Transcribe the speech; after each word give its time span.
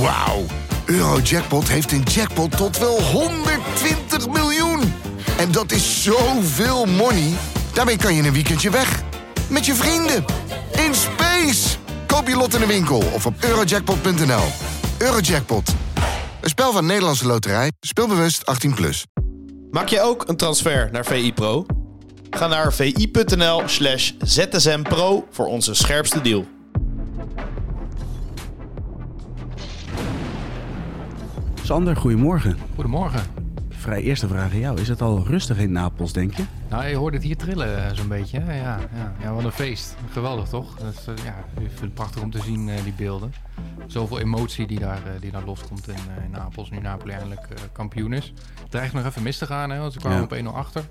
Wauw. 0.00 0.44
Eurojackpot 0.84 1.68
heeft 1.68 1.92
een 1.92 2.02
jackpot 2.02 2.56
tot 2.56 2.78
wel 2.78 3.02
120 3.02 4.28
miljoen. 4.28 4.80
En 5.38 5.52
dat 5.52 5.72
is 5.72 6.02
zoveel 6.02 6.84
money. 6.84 7.32
Daarmee 7.72 7.96
kan 7.96 8.14
je 8.14 8.22
een 8.22 8.32
weekendje 8.32 8.70
weg. 8.70 9.02
Met 9.48 9.66
je 9.66 9.74
vrienden. 9.74 10.24
In 10.86 10.94
space. 10.94 11.76
Koop 12.06 12.28
je 12.28 12.36
lot 12.36 12.54
in 12.54 12.60
de 12.60 12.66
winkel 12.66 13.02
of 13.12 13.26
op 13.26 13.34
eurojackpot.nl. 13.40 14.44
Eurojackpot. 14.98 15.74
Een 16.40 16.48
spel 16.48 16.72
van 16.72 16.86
Nederlandse 16.86 17.26
Loterij. 17.26 17.72
Speelbewust 17.80 18.42
18+. 18.68 18.74
Plus. 18.74 19.04
Maak 19.70 19.88
je 19.88 20.00
ook 20.00 20.28
een 20.28 20.36
transfer 20.36 20.88
naar 20.92 21.04
VI 21.04 21.32
Pro? 21.32 21.66
Ga 22.30 22.46
naar 22.46 22.72
vi.nl 22.72 23.62
slash 23.66 24.12
zsmpro 24.18 25.26
voor 25.30 25.46
onze 25.46 25.74
scherpste 25.74 26.20
deal. 26.20 26.46
Sander, 31.68 31.96
goedemorgen. 31.96 32.56
Goedemorgen. 32.74 33.20
Vrij 33.68 34.02
eerste 34.02 34.28
vraag 34.28 34.52
aan 34.52 34.58
jou. 34.58 34.80
Is 34.80 34.88
het 34.88 35.02
al 35.02 35.24
rustig 35.26 35.58
in 35.58 35.72
Napels, 35.72 36.12
denk 36.12 36.34
je? 36.34 36.44
Nou, 36.68 36.86
je 36.86 36.96
hoort 36.96 37.14
het 37.14 37.22
hier 37.22 37.36
trillen 37.36 37.84
eh, 37.88 37.96
zo'n 37.96 38.08
beetje. 38.08 38.40
Ja, 38.44 38.52
ja, 38.52 38.78
ja, 39.20 39.32
wat 39.32 39.44
een 39.44 39.52
feest. 39.52 39.96
Geweldig, 40.10 40.48
toch? 40.48 40.76
Dat 40.78 40.92
is, 40.94 41.06
eh, 41.06 41.24
ja, 41.24 41.34
ik 41.60 41.68
vind 41.68 41.80
het 41.80 41.94
prachtig 41.94 42.22
om 42.22 42.30
te 42.30 42.40
zien, 42.42 42.68
eh, 42.68 42.82
die 42.82 42.92
beelden. 42.92 43.32
Zoveel 43.86 44.18
emotie 44.20 44.66
die 44.66 44.78
daar, 44.78 45.00
die 45.20 45.30
daar 45.30 45.44
loskomt 45.44 45.88
in, 45.88 45.94
in 46.24 46.30
Napels, 46.30 46.70
nu 46.70 46.78
Napoli 46.78 47.12
eindelijk 47.12 47.48
kampioen 47.72 48.12
is. 48.12 48.32
Het 48.60 48.70
dreigt 48.70 48.92
nog 48.94 49.04
even 49.04 49.22
mis 49.22 49.38
te 49.38 49.46
gaan, 49.46 49.70
hè, 49.70 49.78
want 49.78 49.92
ze 49.92 49.98
kwamen 49.98 50.18
Ja. 50.18 50.24
op 50.24 50.32
1-0 50.32 50.56
achter. 50.56 50.84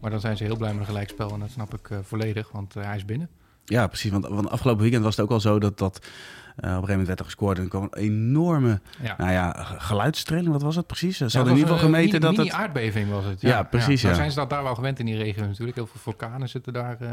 Maar 0.00 0.10
dan 0.10 0.20
zijn 0.20 0.36
ze 0.36 0.44
heel 0.44 0.56
blij 0.56 0.70
met 0.70 0.80
een 0.80 0.86
gelijkspel 0.86 1.32
en 1.32 1.40
dat 1.40 1.50
snap 1.50 1.74
ik 1.74 1.90
volledig, 2.02 2.50
want 2.52 2.74
hij 2.74 2.96
is 2.96 3.04
binnen. 3.04 3.28
Ja, 3.70 3.86
precies. 3.86 4.10
Want, 4.10 4.26
want 4.28 4.50
afgelopen 4.50 4.82
weekend 4.82 5.02
was 5.04 5.16
het 5.16 5.24
ook 5.24 5.30
al 5.30 5.40
zo 5.40 5.58
dat, 5.58 5.78
dat 5.78 5.96
eh, 5.98 6.04
op 6.06 6.62
een 6.62 6.68
gegeven 6.70 6.88
moment 6.88 7.06
werd 7.06 7.18
er 7.18 7.24
gescoord. 7.24 7.56
En 7.56 7.62
er 7.62 7.68
kwam 7.68 7.82
een 7.82 7.98
enorme 8.02 8.80
Ja. 9.02 9.14
nou 9.18 9.30
ja, 9.32 9.52
ge- 9.62 9.80
geluidstreling. 9.80 10.52
Wat 10.52 10.62
was 10.62 10.76
het 10.76 10.86
precies? 10.86 11.16
Ze 11.16 11.24
Ja, 11.24 11.30
hadden 11.30 11.52
in 11.52 11.58
ieder 11.58 11.72
geval 11.74 11.88
een 11.88 11.94
gemeten 11.94 12.20
dat 12.20 12.36
het... 12.36 12.50
aardbeving 12.50 13.10
was 13.10 13.24
het. 13.24 13.40
Ja, 13.40 13.62
precies, 13.62 14.02
Nou 14.02 14.14
ja. 14.14 14.20
zijn 14.20 14.30
ze 14.30 14.36
dat 14.38 14.50
daar 14.50 14.62
wel 14.62 14.74
gewend 14.74 14.98
in 14.98 15.06
die 15.06 15.16
regio 15.16 15.46
natuurlijk. 15.46 15.76
Heel 15.76 15.86
veel 15.86 16.00
vulkanen 16.00 16.48
zitten 16.48 16.72
daar 16.72 16.96
eh, 17.00 17.08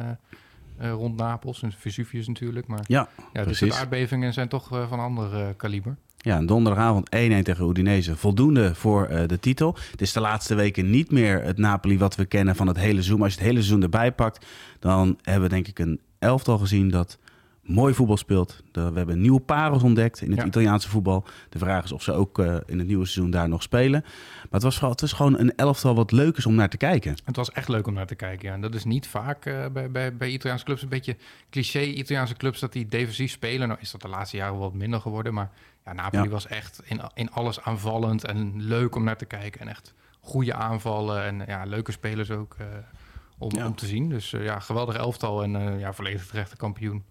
eh, 0.77 0.91
rond 0.91 1.15
Napels. 1.17 1.61
En 1.63 1.71
Vesuvius 1.77 2.27
natuurlijk. 2.27 2.67
Maar 2.67 2.79
Ja, 2.87 3.07
ja, 3.17 3.27
dus 3.33 3.43
precies. 3.43 3.75
de 3.75 3.79
aardbevingen 3.81 4.33
zijn 4.33 4.47
toch 4.47 4.67
van 4.89 4.99
ander 4.99 5.53
kaliber. 5.55 5.95
Ja, 6.17 6.41
donderdagavond 6.41 7.09
1-1 7.15 7.43
tegen 7.43 7.69
Udinese. 7.69 8.15
Voldoende 8.15 8.75
voor 8.75 9.07
de 9.27 9.39
titel. 9.39 9.75
Het 9.91 10.01
is 10.01 10.13
de 10.13 10.19
laatste 10.19 10.55
weken 10.55 10.89
niet 10.89 11.11
meer 11.11 11.43
het 11.43 11.57
Napoli 11.57 11.97
wat 11.97 12.15
we 12.15 12.25
kennen 12.25 12.55
van 12.55 12.67
het 12.67 12.77
hele 12.77 12.91
seizoen. 12.93 13.15
Maar 13.15 13.23
als 13.25 13.33
je 13.33 13.39
het 13.39 13.49
hele 13.49 13.59
seizoen 13.61 13.83
erbij 13.83 14.11
pakt, 14.11 14.45
dan 14.79 15.17
hebben 15.21 15.43
we 15.43 15.49
denk 15.49 15.67
ik 15.67 15.79
een 15.79 15.99
elftal 16.19 16.57
gezien 16.57 16.89
dat 16.89 17.17
mooi 17.61 17.93
voetbal 17.93 18.17
speelt. 18.17 18.63
We 18.71 18.79
hebben 18.93 19.21
nieuwe 19.21 19.39
parels 19.39 19.83
ontdekt 19.83 20.21
in 20.21 20.29
het 20.31 20.39
Ja. 20.39 20.45
Italiaanse 20.45 20.89
voetbal. 20.89 21.25
De 21.49 21.59
vraag 21.59 21.83
is 21.83 21.91
of 21.91 22.03
ze 22.03 22.11
ook 22.11 22.39
eh, 22.39 22.55
in 22.65 22.77
het 22.77 22.87
nieuwe 22.87 23.05
seizoen 23.05 23.31
daar 23.31 23.49
nog 23.49 23.61
spelen. 23.61 24.01
Maar 24.01 24.47
het 24.51 24.63
was, 24.63 24.79
het 24.79 25.01
was 25.01 25.13
gewoon 25.13 25.39
een 25.39 25.55
elftal 25.55 25.95
wat 25.95 26.11
leuk 26.11 26.37
is 26.37 26.45
om 26.45 26.55
naar 26.55 26.69
te 26.69 26.77
kijken. 26.77 27.15
Het 27.25 27.35
was 27.35 27.51
echt 27.51 27.67
leuk 27.67 27.87
om 27.87 27.93
naar 27.93 28.05
te 28.07 28.15
kijken. 28.15 28.47
Ja. 28.47 28.53
En 28.53 28.61
dat 28.61 28.75
is 28.75 28.83
niet 28.83 29.07
vaak 29.07 29.45
eh, 29.45 29.65
bij, 29.73 29.91
bij, 29.91 30.15
bij 30.17 30.29
Italiaanse 30.29 30.65
clubs. 30.65 30.81
Een 30.81 30.89
beetje 30.89 31.17
cliché 31.49 31.81
Italiaanse 31.81 32.35
clubs 32.35 32.59
dat 32.59 32.73
die 32.73 32.85
defensief 32.85 33.31
spelen. 33.31 33.67
Nou 33.67 33.79
is 33.81 33.91
dat 33.91 34.01
de 34.01 34.07
laatste 34.07 34.37
jaren 34.37 34.53
wel 34.53 34.61
wat 34.69 34.73
minder 34.73 35.01
geworden. 35.01 35.33
Maar 35.33 35.51
ja, 35.85 35.93
Napoli 35.93 36.23
Ja. 36.23 36.29
was 36.29 36.47
echt 36.47 36.81
in, 36.85 37.01
in 37.13 37.31
alles 37.31 37.61
aanvallend 37.61 38.23
en 38.25 38.63
leuk 38.63 38.95
om 38.95 39.03
naar 39.03 39.17
te 39.17 39.25
kijken. 39.25 39.61
En 39.61 39.67
echt 39.67 39.93
goede 40.19 40.53
aanvallen 40.53 41.23
en 41.23 41.43
ja, 41.47 41.63
leuke 41.65 41.91
spelers 41.91 42.31
ook 42.31 42.55
eh, 42.59 42.65
om, 43.37 43.51
Ja. 43.55 43.67
om 43.67 43.75
te 43.75 43.85
zien. 43.85 44.09
Dus 44.09 44.33
eh, 44.33 44.43
ja, 44.43 44.59
geweldig 44.59 44.95
elftal 44.95 45.43
en 45.43 45.55
eh, 45.55 45.79
ja, 45.79 45.93
volledig 45.93 46.25
terechte 46.25 46.55
kampioen. 46.55 47.03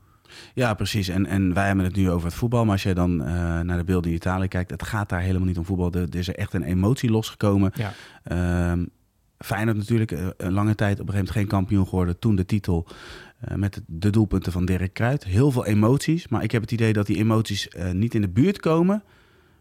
Ja, 0.54 0.74
precies. 0.74 1.08
En, 1.08 1.26
en 1.26 1.54
wij 1.54 1.66
hebben 1.66 1.84
het 1.84 1.96
nu 1.96 2.10
over 2.10 2.26
het 2.26 2.36
voetbal. 2.36 2.62
Maar 2.64 2.72
als 2.72 2.82
je 2.82 2.94
dan 2.94 3.24
eh, 3.24 3.60
naar 3.60 3.76
de 3.76 3.84
beelden 3.84 4.10
in 4.10 4.16
Italië 4.16 4.48
kijkt, 4.48 4.70
het 4.70 4.82
gaat 4.82 5.08
daar 5.08 5.20
helemaal 5.20 5.46
niet 5.46 5.58
om 5.58 5.64
voetbal. 5.64 5.92
Er, 5.92 6.02
er 6.02 6.14
is 6.14 6.28
er 6.28 6.36
echt 6.36 6.54
een 6.54 6.62
emotie 6.62 7.10
losgekomen. 7.10 7.72
Ja. 7.74 7.92
Ehm 8.22 8.84
Feyenoord 9.38 9.76
natuurlijk 9.76 10.10
een 10.36 10.52
lange 10.52 10.74
tijd 10.74 11.00
op 11.00 11.06
een 11.06 11.12
gegeven 11.12 11.14
moment 11.14 11.30
geen 11.30 11.46
kampioen 11.46 11.86
geworden. 11.88 12.18
Toen 12.18 12.36
de 12.36 12.44
titel 12.44 12.86
met 13.54 13.80
de, 13.86 14.10
doelpunten 14.10 14.52
van 14.52 14.64
Dirk 14.64 14.94
Kuyt. 14.94 15.24
Heel 15.24 15.50
veel 15.50 15.66
emoties. 15.66 16.28
Maar 16.28 16.42
ik 16.42 16.50
heb 16.50 16.62
het 16.62 16.72
idee 16.72 16.92
dat 16.92 17.06
die 17.06 17.16
emoties 17.16 17.68
niet 17.92 18.14
in 18.14 18.20
de 18.20 18.28
buurt 18.28 18.60
komen 18.60 19.02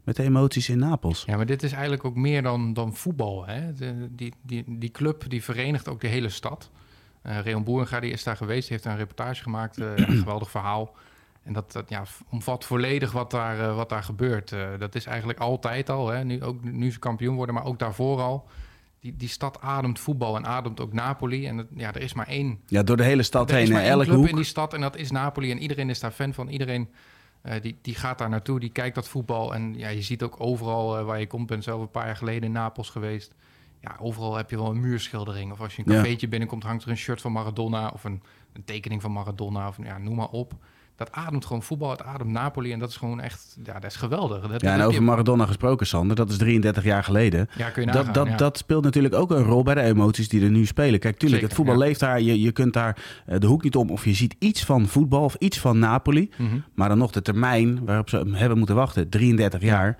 met 0.05 0.15
de 0.15 0.23
emoties 0.23 0.69
in 0.69 0.79
Napels. 0.79 1.23
Ja, 1.25 1.35
maar 1.35 1.45
dit 1.45 1.63
is 1.63 1.71
eigenlijk 1.71 2.05
ook 2.05 2.15
meer 2.15 2.41
dan, 2.41 2.73
dan 2.73 2.95
voetbal. 2.95 3.45
Hè? 3.45 3.73
De, 3.73 4.07
die, 4.11 4.33
die, 4.41 4.63
die 4.67 4.91
club 4.91 5.29
die 5.29 5.43
verenigt 5.43 5.87
ook 5.87 6.01
de 6.01 6.07
hele 6.07 6.29
stad. 6.29 6.69
Eh 7.21 7.39
Reon 7.39 7.63
Boerenga 7.63 7.99
die 7.99 8.11
is 8.11 8.23
daar 8.23 8.37
geweest, 8.37 8.69
heeft 8.69 8.83
daar 8.83 8.93
een 8.93 8.99
reportage 8.99 9.43
gemaakt. 9.43 9.77
eh, 9.77 9.91
een 9.95 10.17
geweldig 10.17 10.49
verhaal. 10.51 10.95
En 11.43 11.53
dat, 11.53 11.71
dat 11.71 11.89
ja, 11.89 12.03
omvat 12.29 12.65
volledig 12.65 13.11
wat 13.11 13.31
daar, 13.31 13.59
eh, 13.59 13.75
wat 13.75 13.89
daar 13.89 14.03
gebeurt. 14.03 14.55
Dat 14.79 14.95
is 14.95 15.05
eigenlijk 15.05 15.39
altijd 15.39 15.89
al, 15.89 16.07
hè? 16.07 16.23
Nu, 16.23 16.43
ook, 16.43 16.63
nu 16.63 16.91
ze 16.91 16.99
kampioen 16.99 17.35
worden, 17.35 17.55
maar 17.55 17.65
ook 17.65 17.79
daarvoor 17.79 18.19
al. 18.21 18.47
Die, 18.99 19.15
die 19.17 19.29
stad 19.29 19.61
ademt 19.61 19.99
voetbal 19.99 20.35
en 20.35 20.45
ademt 20.45 20.79
ook 20.79 20.93
Napoli. 20.93 21.47
En 21.47 21.67
ja, 21.75 21.93
er 21.93 22.01
is 22.01 22.13
maar 22.13 22.27
één 22.27 22.59
Ja, 22.67 22.83
door 22.83 22.97
de 22.97 23.03
hele 23.03 23.23
stad 23.23 23.49
er 23.51 23.57
is 23.57 23.63
heen, 23.63 23.71
maar 23.77 23.83
één 23.85 23.99
club 23.99 24.15
hoek. 24.15 24.27
in 24.27 24.35
die 24.35 24.45
stad 24.45 24.73
en 24.73 24.81
dat 24.81 24.95
is 24.97 25.11
Napoli. 25.11 25.51
En 25.51 25.59
iedereen 25.61 25.89
is 25.89 25.99
daar 25.99 26.11
fan 26.11 26.33
van. 26.33 26.47
Iedereen 26.47 26.89
eh, 27.45 27.61
die, 27.61 27.77
die 27.81 27.95
gaat 27.95 28.17
daar 28.17 28.29
naartoe, 28.29 28.59
die 28.59 28.69
kijkt 28.71 28.95
dat 28.95 29.07
voetbal. 29.07 29.53
En 29.53 29.77
ja, 29.77 29.89
je 29.89 30.01
ziet 30.01 30.23
ook 30.23 30.35
overal 30.39 30.97
eh, 30.97 31.05
waar 31.05 31.19
je 31.19 31.27
komt. 31.27 31.47
ben 31.47 31.63
zelf 31.63 31.81
een 31.81 31.91
paar 31.91 32.05
jaar 32.05 32.15
geleden 32.15 32.43
in 32.43 32.51
Napels 32.51 32.89
geweest. 32.89 33.33
Ja, 33.81 33.95
overal 33.99 34.35
heb 34.35 34.49
je 34.49 34.57
wel 34.57 34.69
een 34.69 34.79
muurschildering. 34.79 35.51
Of 35.51 35.61
als 35.61 35.75
je 35.75 35.83
een 35.85 35.91
Ja. 35.93 35.97
cafeetje 36.01 36.27
binnenkomt, 36.27 36.63
hangt 36.63 36.83
er 36.83 36.89
een 36.89 36.97
shirt 36.97 37.21
van 37.21 37.31
Maradona... 37.31 37.89
of 37.89 38.03
een, 38.03 38.21
een 38.53 38.63
tekening 38.65 39.01
van 39.01 39.11
Maradona, 39.11 39.67
of 39.67 39.77
ja, 39.83 39.97
noem 39.97 40.15
maar 40.15 40.29
op. 40.29 40.53
Dat 40.95 41.11
ademt 41.11 41.45
gewoon 41.45 41.63
voetbal, 41.63 41.89
het 41.89 42.01
ademt 42.03 42.29
Napoli. 42.31 42.71
En 42.71 42.79
dat 42.79 42.89
is 42.89 42.95
gewoon 42.97 43.19
echt, 43.19 43.57
ja, 43.63 43.73
dat 43.73 43.83
is 43.91 43.95
geweldig. 43.95 44.47
Dat, 44.47 44.61
Ja, 44.61 44.73
en 44.73 44.81
over 44.81 44.93
je- 44.93 45.01
Maradona 45.01 45.45
gesproken, 45.45 45.87
Sander. 45.87 46.15
Dat 46.15 46.29
is 46.29 46.37
33 46.37 46.83
jaar 46.83 47.03
geleden. 47.03 47.49
Ja, 47.57 47.69
kun 47.69 47.81
je 47.85 47.91
Dat, 47.91 47.95
nagaan, 48.05 48.13
dat, 48.13 48.27
ja. 48.27 48.35
dat 48.37 48.57
speelt 48.57 48.83
natuurlijk 48.83 49.13
ook 49.15 49.31
een 49.31 49.43
rol 49.43 49.63
bij 49.63 49.73
de 49.75 49.81
emoties 49.81 50.29
die 50.29 50.43
er 50.43 50.49
nu 50.49 50.65
spelen. 50.65 50.99
Kijk, 50.99 51.17
tuurlijk, 51.17 51.41
Zeker, 51.41 51.47
het 51.47 51.53
voetbal 51.53 51.73
ja. 51.75 51.79
leeft 51.87 51.99
daar. 51.99 52.21
Je, 52.21 52.41
je 52.41 52.51
kunt 52.51 52.73
daar 52.73 52.97
eh, 53.25 53.39
de 53.39 53.47
hoek 53.47 53.63
niet 53.63 53.75
om 53.75 53.89
of 53.89 54.05
je 54.05 54.13
ziet 54.13 54.35
iets 54.39 54.65
van 54.65 54.87
voetbal 54.87 55.23
of 55.23 55.35
iets 55.35 55.59
van 55.59 55.79
Napoli. 55.79 56.29
Mhm. 56.37 56.59
Maar 56.73 56.89
dan 56.89 56.97
nog 56.97 57.11
de 57.11 57.21
termijn 57.21 57.85
waarop 57.85 58.09
ze 58.09 58.17
hebben 58.31 58.57
moeten 58.57 58.75
wachten, 58.75 59.09
33 59.09 59.61
jaar. 59.61 59.97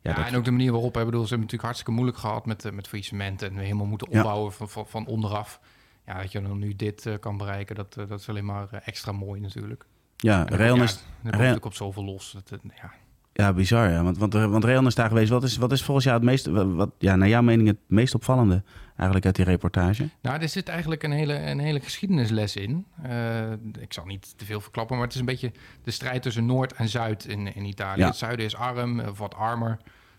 Ja, 0.00 0.10
Ja, 0.10 0.16
dat, 0.16 0.26
en 0.26 0.36
ook 0.36 0.44
de 0.44 0.50
manier 0.50 0.72
waarop, 0.72 0.94
hè, 0.94 1.04
bedoel, 1.04 1.20
ze 1.22 1.28
hebben 1.28 1.38
natuurlijk 1.46 1.62
hartstikke 1.64 1.92
moeilijk 1.92 2.18
gehad 2.18 2.46
met, 2.46 2.64
eh, 2.64 2.72
met 2.72 2.88
faillissement 2.88 3.42
en 3.42 3.56
helemaal 3.56 3.86
moeten 3.86 4.08
opbouwen 4.08 4.52
van, 4.52 4.68
van, 4.68 4.86
van 4.86 5.06
onderaf. 5.06 5.60
Ja, 6.06 6.20
dat 6.20 6.32
je 6.32 6.42
dan 6.42 6.58
nu 6.58 6.76
dit 6.76 7.06
eh, 7.06 7.14
kan 7.20 7.36
bereiken, 7.36 7.74
dat, 7.74 7.94
dat 7.94 8.20
is 8.20 8.28
alleen 8.28 8.44
maar 8.44 8.68
extra 8.84 9.12
mooi 9.12 9.40
natuurlijk. 9.40 9.84
Ja, 10.22 10.46
ja, 10.48 10.82
is, 10.82 10.92
er 10.92 11.00
komt 11.22 11.32
natuurlijk 11.32 11.64
op 11.64 11.74
zoveel 11.74 12.04
los. 12.04 12.32
Dat, 12.32 12.60
ja. 12.62 12.92
ja, 13.32 13.52
bizar. 13.52 13.90
Ja. 13.90 14.02
Want, 14.02 14.18
want, 14.18 14.32
want 14.32 14.86
is 14.86 14.94
daar 14.94 15.08
geweest. 15.08 15.30
Wat 15.30 15.42
is, 15.42 15.56
wat 15.56 15.72
is 15.72 15.82
volgens 15.82 16.04
jou 16.06 16.16
het 16.16 16.26
meest, 16.26 16.46
wat, 16.46 16.90
ja, 16.98 17.16
naar 17.16 17.28
jouw 17.28 17.42
mening 17.42 17.68
het 17.68 17.78
meest 17.86 18.14
opvallende 18.14 18.62
eigenlijk 18.96 19.26
uit 19.26 19.36
die 19.36 19.44
reportage? 19.44 20.08
Nou, 20.20 20.40
er 20.40 20.48
zit 20.48 20.68
eigenlijk 20.68 21.02
een 21.02 21.12
hele, 21.12 21.34
een 21.34 21.58
hele 21.58 21.80
geschiedenisles 21.80 22.56
in. 22.56 22.86
Eh, 23.02 23.52
ik 23.80 23.92
zal 23.92 24.04
niet 24.04 24.38
te 24.38 24.44
veel 24.44 24.60
verklappen, 24.60 24.96
maar 24.96 25.04
het 25.04 25.14
is 25.14 25.20
een 25.20 25.26
beetje 25.26 25.52
de 25.84 25.90
strijd 25.90 26.22
tussen 26.22 26.46
Noord 26.46 26.72
en 26.72 26.88
Zuid 26.88 27.24
in, 27.24 27.54
in 27.54 27.64
Italië. 27.64 28.00
Ja. 28.00 28.06
Het 28.06 28.16
zuiden 28.16 28.44
is 28.44 28.56
arm, 28.56 29.00
eh, 29.00 29.08
of 29.08 29.18
wat 29.18 29.34
armer, 29.34 29.78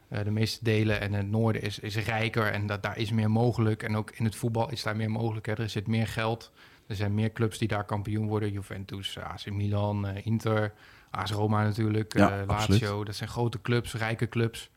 eh, 0.09 0.23
de 0.23 0.31
meeste 0.31 0.63
delen. 0.63 1.01
En 1.01 1.13
het 1.13 1.29
noorden 1.29 1.61
is, 1.61 1.79
is 1.79 1.95
rijker 1.95 2.51
en 2.51 2.67
dat, 2.67 2.83
daar 2.83 2.97
is 2.97 3.11
meer 3.11 3.31
mogelijk. 3.31 3.83
En 3.83 3.95
ook 3.95 4.11
in 4.11 4.25
het 4.25 4.35
voetbal 4.35 4.71
is 4.71 4.83
daar 4.83 4.95
meer 4.95 5.11
mogelijk. 5.11 5.45
Hè. 5.45 5.53
Er 5.53 5.69
zit 5.69 5.87
meer 5.87 6.07
geld. 6.07 6.51
Er 6.93 6.99
zijn 6.99 7.13
meer 7.13 7.31
clubs 7.31 7.57
die 7.57 7.67
daar 7.67 7.85
kampioen 7.85 8.27
worden. 8.27 8.51
Juventus, 8.51 9.17
AC 9.19 9.51
Milan, 9.51 10.07
eh, 10.07 10.25
Inter, 10.25 10.73
AS 11.11 11.31
Roma 11.31 11.63
natuurlijk, 11.63 12.17
Ja, 12.17 12.41
eh, 12.41 12.47
absoluut. 12.47 12.81
Lazio. 12.81 13.03
Dat 13.03 13.15
zijn 13.15 13.29
grote 13.29 13.61
clubs, 13.61 13.93
rijke 13.93 14.29
clubs. 14.29 14.69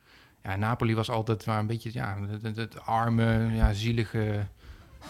Ja, 0.42 0.56
Napoli 0.56 0.94
was 0.94 1.10
altijd 1.10 1.46
maar 1.46 1.58
een 1.58 1.66
beetje 1.66 1.90
ja, 1.92 2.18
het, 2.42 2.80
arme, 2.80 3.50
ja, 3.54 3.72
zielige 3.72 4.46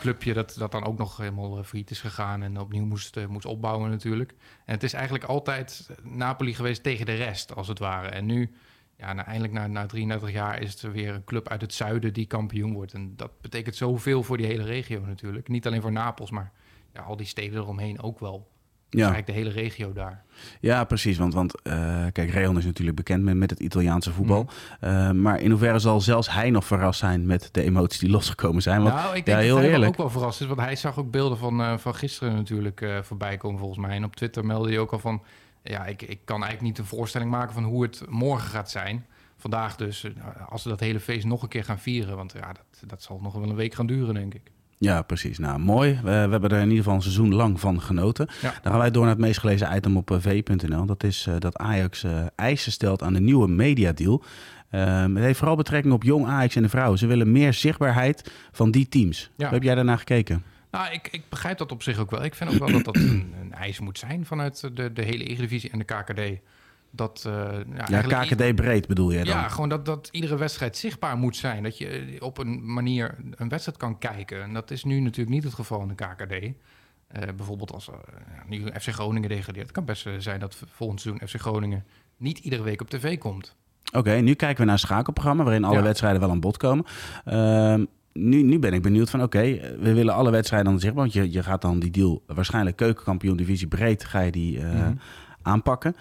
clubje 0.00 0.32
dat, 0.32 0.54
dat 0.58 0.72
dan 0.72 0.84
ook 0.84 0.98
nog 0.98 1.16
helemaal 1.16 1.58
eh, 1.58 1.64
failliet 1.64 1.90
is 1.90 2.00
gegaan 2.00 2.42
en 2.42 2.60
opnieuw 2.60 2.84
moest, 2.84 3.26
moest 3.28 3.46
opbouwen 3.46 3.90
natuurlijk. 3.90 4.34
En 4.64 4.74
het 4.74 4.82
is 4.82 4.92
eigenlijk 4.92 5.24
altijd 5.24 5.90
Napoli 6.02 6.54
geweest 6.54 6.82
tegen 6.82 7.06
de 7.06 7.14
rest, 7.14 7.54
als 7.54 7.68
het 7.68 7.78
ware. 7.78 8.08
En 8.08 8.26
nu, 8.26 8.54
ja, 8.96 9.24
eindelijk 9.24 9.52
na, 9.52 9.66
na 9.66 9.86
33 9.86 10.30
jaar 10.30 10.60
is 10.60 10.72
het 10.72 10.92
weer 10.92 11.14
een 11.14 11.24
club 11.24 11.48
uit 11.48 11.60
het 11.60 11.74
zuiden 11.74 12.12
die 12.12 12.26
kampioen 12.26 12.72
wordt. 12.72 12.92
En 12.92 13.16
dat 13.16 13.40
betekent 13.40 13.76
zoveel 13.76 14.22
voor 14.22 14.36
die 14.36 14.46
hele 14.46 14.64
regio 14.64 15.00
natuurlijk. 15.00 15.48
Niet 15.48 15.66
alleen 15.66 15.82
voor 15.82 15.92
Napels, 15.92 16.30
maar 16.30 16.52
ja, 16.96 17.02
al 17.02 17.16
die 17.16 17.26
steden 17.26 17.60
eromheen 17.60 18.02
ook 18.02 18.20
wel. 18.20 18.48
Dus 18.88 19.00
Ja, 19.00 19.12
eigenlijk 19.12 19.38
de 19.38 19.44
hele 19.44 19.62
regio 19.62 19.92
daar. 19.92 20.24
ja 20.60 20.84
precies. 20.84 21.18
Want, 21.18 21.34
want 21.34 21.62
eh, 21.62 22.04
kijk, 22.12 22.30
Real 22.30 22.56
is 22.56 22.64
natuurlijk 22.64 22.96
bekend 22.96 23.22
met, 23.22 23.36
met 23.36 23.50
het 23.50 23.60
Italiaanse 23.60 24.12
voetbal. 24.12 24.42
Mhm. 24.42 24.90
Eh, 24.90 25.10
maar 25.10 25.40
in 25.40 25.50
hoeverre 25.50 25.78
zal 25.78 26.00
zelfs 26.00 26.30
hij 26.30 26.50
nog 26.50 26.64
verrast 26.64 26.98
zijn 26.98 27.26
met 27.26 27.48
de 27.52 27.62
emoties 27.62 27.98
die 27.98 28.10
losgekomen 28.10 28.62
zijn? 28.62 28.82
Want, 28.82 28.94
nou, 28.94 29.16
ik 29.16 29.26
ja, 29.26 29.32
denk 29.32 29.38
heel 29.38 29.54
dat 29.54 29.64
hij 29.64 29.72
eerlijk. 29.72 29.90
ook 29.90 29.96
wel 29.96 30.10
verrast 30.10 30.40
is. 30.40 30.46
Want 30.46 30.60
hij 30.60 30.76
zag 30.76 30.98
ook 30.98 31.10
beelden 31.10 31.38
van, 31.38 31.60
eh, 31.60 31.78
van 31.78 31.94
gisteren 31.94 32.34
natuurlijk 32.34 32.84
voorbij 33.02 33.36
komen 33.36 33.58
volgens 33.58 33.86
mij. 33.86 33.96
En 33.96 34.04
op 34.04 34.16
Twitter 34.16 34.44
meldde 34.44 34.68
hij 34.68 34.78
ook 34.78 34.92
al 34.92 34.98
van... 34.98 35.22
Ja, 35.62 35.86
ik, 35.86 36.02
ik 36.02 36.20
kan 36.24 36.36
eigenlijk 36.36 36.62
niet 36.62 36.78
een 36.78 36.96
voorstelling 36.96 37.30
maken 37.30 37.54
van 37.54 37.64
hoe 37.64 37.82
het 37.82 38.02
morgen 38.08 38.48
gaat 38.48 38.70
zijn. 38.70 39.06
Vandaag 39.36 39.76
dus, 39.76 40.06
als 40.48 40.62
ze 40.62 40.68
dat 40.68 40.80
hele 40.80 41.00
feest 41.00 41.26
nog 41.26 41.42
een 41.42 41.48
keer 41.48 41.64
gaan 41.64 41.78
vieren. 41.78 42.16
Want 42.16 42.32
ja, 42.32 42.52
dat, 42.52 42.82
dat 42.86 43.02
zal 43.02 43.18
nog 43.22 43.32
wel 43.32 43.42
een 43.42 43.54
week 43.54 43.74
gaan 43.74 43.86
duren, 43.86 44.14
denk 44.14 44.34
ik. 44.34 44.50
Ja, 44.78 45.02
precies. 45.02 45.38
Nou, 45.38 45.58
mooi. 45.58 45.94
We, 45.94 46.10
we 46.10 46.10
hebben 46.10 46.50
er 46.50 46.56
in 46.56 46.62
ieder 46.62 46.76
geval 46.76 46.94
een 46.94 47.02
seizoen 47.02 47.34
lang 47.34 47.60
van 47.60 47.80
genoten. 47.80 48.28
Ja. 48.42 48.54
Dan 48.62 48.72
gaan 48.72 48.80
wij 48.80 48.90
door 48.90 49.02
naar 49.02 49.12
het 49.12 49.20
meest 49.20 49.38
gelezen 49.38 49.76
item 49.76 49.96
op 49.96 50.10
eh, 50.10 50.16
v.nl. 50.20 50.86
Dat 50.86 51.04
is 51.04 51.26
eh, 51.28 51.34
dat 51.38 51.56
Ajax 51.56 52.04
eh, 52.04 52.26
eisen 52.34 52.72
stelt 52.72 53.02
aan 53.02 53.12
de 53.12 53.20
nieuwe 53.20 53.48
mediadeal. 53.48 54.24
Ehm 54.70 55.14
het 55.14 55.24
heeft 55.24 55.38
vooral 55.38 55.56
betrekking 55.56 55.94
op 55.94 56.02
jong 56.02 56.26
Ajax 56.26 56.56
en 56.56 56.62
de 56.62 56.68
vrouwen. 56.68 56.98
Ze 56.98 57.06
willen 57.06 57.32
meer 57.32 57.52
zichtbaarheid 57.52 58.32
van 58.52 58.70
die 58.70 58.88
teams. 58.88 59.30
Ja. 59.36 59.44
Hoe 59.44 59.54
heb 59.54 59.62
jij 59.62 59.74
daarnaar 59.74 59.98
gekeken? 59.98 60.42
Nou, 60.70 60.92
ik, 60.92 61.08
ik 61.10 61.22
begrijp 61.28 61.58
dat 61.58 61.72
op 61.72 61.82
zich 61.82 61.98
ook 61.98 62.10
wel. 62.10 62.24
Ik 62.24 62.34
vind 62.34 62.50
ook 62.50 62.58
wel 62.58 62.70
dat 62.70 62.84
dat 62.84 62.96
een, 62.96 63.34
een 63.40 63.52
eis 63.52 63.80
moet 63.80 63.98
zijn 63.98 64.26
vanuit 64.26 64.70
de, 64.74 64.92
de 64.92 65.02
hele 65.02 65.24
Eredivisie 65.24 65.70
en 65.70 65.78
de 65.78 65.84
KKD. 65.84 66.20
Dat, 66.96 67.24
eh, 67.26 67.32
ja, 67.88 68.02
Ja, 68.08 68.24
KKD 68.24 68.54
breed 68.54 68.86
bedoel 68.86 69.10
je 69.10 69.16
dan? 69.24 69.26
Ja, 69.26 69.48
gewoon 69.48 69.68
dat, 69.68 69.84
dat 69.84 70.08
iedere 70.12 70.36
wedstrijd 70.36 70.76
zichtbaar 70.76 71.16
moet 71.16 71.36
zijn. 71.36 71.62
Dat 71.62 71.78
je 71.78 71.86
eh, 71.88 72.22
op 72.22 72.38
een 72.38 72.72
manier 72.72 73.14
een 73.30 73.48
wedstrijd 73.48 73.78
kan 73.78 73.98
kijken. 73.98 74.42
En 74.42 74.52
dat 74.52 74.70
is 74.70 74.84
nu 74.84 75.00
natuurlijk 75.00 75.34
niet 75.34 75.44
het 75.44 75.54
geval 75.54 75.80
in 75.82 75.88
de 75.88 75.94
KKD. 75.94 76.32
Eh, 76.32 77.22
bijvoorbeeld 77.36 77.72
als 77.72 77.90
nu 78.48 78.62
FC 78.80 78.88
Groningen 78.88 79.28
degradeert. 79.28 79.66
Het 79.66 79.74
kan 79.74 79.84
best 79.84 80.08
zijn 80.18 80.40
dat 80.40 80.56
volgend 80.72 81.00
seizoen 81.00 81.28
FC 81.28 81.40
Groningen 81.40 81.84
niet 82.16 82.38
iedere 82.38 82.62
week 82.62 82.80
op 82.80 82.90
tv 82.90 83.18
komt. 83.18 83.56
Oké, 83.92 84.10
nu 84.14 84.34
kijken 84.34 84.58
we 84.58 84.64
naar 84.64 84.72
een 84.72 84.78
schakelprogramma 84.78 85.42
waarin 85.44 85.64
alle 85.64 85.76
Ja. 85.76 85.82
wedstrijden 85.82 86.20
wel 86.20 86.30
aan 86.30 86.40
bod 86.40 86.56
komen. 86.56 86.84
Ehm, 87.24 87.84
nu, 88.12 88.42
nu 88.42 88.58
ben 88.58 88.72
ik 88.72 88.82
benieuwd 88.82 89.10
van, 89.10 89.22
oké, 89.22 89.40
we 89.80 89.92
willen 89.92 90.14
alle 90.14 90.30
wedstrijden 90.30 90.70
dan 90.70 90.80
zichtbaar. 90.80 91.02
Want 91.02 91.14
je, 91.14 91.32
je 91.32 91.42
gaat 91.42 91.62
dan 91.62 91.78
die 91.78 91.90
deal, 91.90 92.22
waarschijnlijk 92.26 92.76
keukenkampioen 92.76 93.36
divisie 93.36 93.66
breed, 93.68 94.04
ga 94.04 94.20
je 94.20 94.30
die 94.32 94.58
Mhm. 94.60 94.92
aanpakken. 95.42 95.96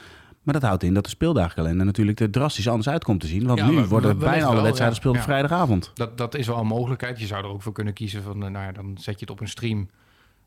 Maar 0.45 0.53
dat 0.53 0.63
houdt 0.63 0.83
in 0.83 0.93
dat 0.93 1.03
de 1.03 1.09
speeldagenkalender 1.09 1.85
natuurlijk 1.85 2.19
er 2.19 2.29
drastisch 2.29 2.67
anders 2.67 2.89
uit 2.89 3.03
komt 3.03 3.21
te 3.21 3.27
zien. 3.27 3.47
Want 3.47 3.59
Ja, 3.59 3.69
nu 3.69 3.85
worden 3.85 4.17
bijna 4.17 4.45
alle 4.45 4.61
wedstrijden 4.61 4.85
ja. 4.85 4.89
gespeeld 4.89 5.15
op 5.15 5.21
vrijdagavond. 5.21 5.91
Dat, 5.93 6.17
dat 6.17 6.35
is 6.35 6.47
wel 6.47 6.57
een 6.57 6.67
mogelijkheid. 6.67 7.19
Je 7.19 7.25
zou 7.25 7.43
er 7.43 7.49
ook 7.49 7.61
voor 7.61 7.73
kunnen 7.73 7.93
kiezen 7.93 8.23
van, 8.23 8.43
eh, 8.43 8.49
nou 8.49 8.65
ja, 8.65 8.71
dan 8.71 8.97
zet 8.97 9.13
je 9.13 9.19
het 9.19 9.29
op 9.29 9.39
een 9.39 9.47
stream 9.47 9.89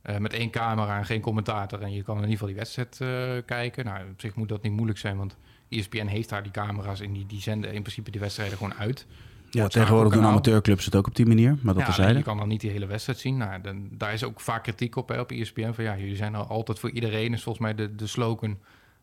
eh, 0.02 0.16
met 0.16 0.32
één 0.32 0.50
camera 0.50 0.98
en 0.98 1.04
geen 1.04 1.20
commentator. 1.20 1.82
En 1.82 1.92
je 1.92 2.02
kan 2.02 2.16
in 2.16 2.22
ieder 2.22 2.32
geval 2.32 2.48
die 2.48 2.56
wedstrijd 2.56 3.00
eh, 3.00 3.46
kijken. 3.46 3.84
Nou, 3.84 4.00
op 4.10 4.20
zich 4.20 4.34
moet 4.34 4.48
dat 4.48 4.62
niet 4.62 4.72
moeilijk 4.72 4.98
zijn, 4.98 5.16
want 5.16 5.36
ESPN 5.68 6.06
heeft 6.06 6.28
daar 6.28 6.42
die 6.42 6.52
camera's 6.52 7.00
en 7.00 7.12
die, 7.12 7.26
die 7.26 7.40
zenden 7.40 7.72
in 7.72 7.82
principe 7.82 8.10
die 8.10 8.20
wedstrijden 8.20 8.56
gewoon 8.56 8.74
uit. 8.74 9.06
Ja, 9.50 9.68
tegenwoordig 9.68 10.12
doen 10.12 10.24
amateurclubs 10.24 10.84
het 10.84 10.94
ook 10.94 11.06
op 11.06 11.16
die 11.16 11.26
manier. 11.26 11.56
Maar 11.62 11.74
dat 11.74 11.82
ja, 11.82 11.88
terzijde. 11.88 12.18
je 12.18 12.24
kan 12.24 12.36
dan 12.36 12.48
niet 12.48 12.60
die 12.60 12.70
hele 12.70 12.86
wedstrijd 12.86 13.18
zien. 13.18 13.36
Nou, 13.36 13.60
dan, 13.60 13.88
daar 13.92 14.12
is 14.12 14.24
ook 14.24 14.40
vaak 14.40 14.62
kritiek 14.62 14.96
op 14.96 15.08
hè, 15.08 15.20
op 15.20 15.30
ESPN. 15.30 15.72
Van 15.72 15.84
ja, 15.84 15.96
jullie 15.96 16.16
zijn 16.16 16.34
er 16.34 16.40
altijd 16.40 16.78
voor 16.78 16.90
iedereen, 16.90 17.32
is 17.32 17.42
volgens 17.42 17.64
mij 17.64 17.74
de, 17.74 17.94
de 17.94 18.06
slogan. 18.06 18.58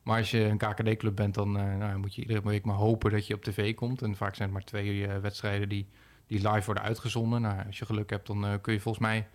Maar 0.06 0.18
als 0.18 0.32
je 0.32 0.40
een 0.40 0.58
KKD-club 0.58 1.16
bent, 1.16 1.34
dan 1.34 1.58
eh, 1.58 1.76
nou, 1.76 1.98
moet 1.98 2.16
je 2.16 2.22
iedere 2.22 2.42
week 2.42 2.66
maar 2.66 2.76
hopen 2.76 3.12
dat 3.12 3.28
je 3.28 3.34
op 3.34 3.44
tv 3.44 3.76
komt. 3.76 4.02
En 4.02 4.16
vaak 4.16 4.36
zijn 4.36 4.50
het 4.50 4.58
maar 4.58 4.68
twee 4.68 5.08
eh, 5.08 5.18
wedstrijden 5.18 5.70
die, 5.70 5.88
die 6.28 6.50
live 6.50 6.66
worden 6.66 6.84
uitgezonden. 6.84 7.42
Nou, 7.42 7.66
als 7.66 7.80
je 7.80 7.86
geluk 7.86 8.10
hebt, 8.10 8.28
dan 8.28 8.46
eh, 8.46 8.54
kun 8.62 8.74
je 8.74 8.80
volgens 8.80 9.04
mij 9.06 9.28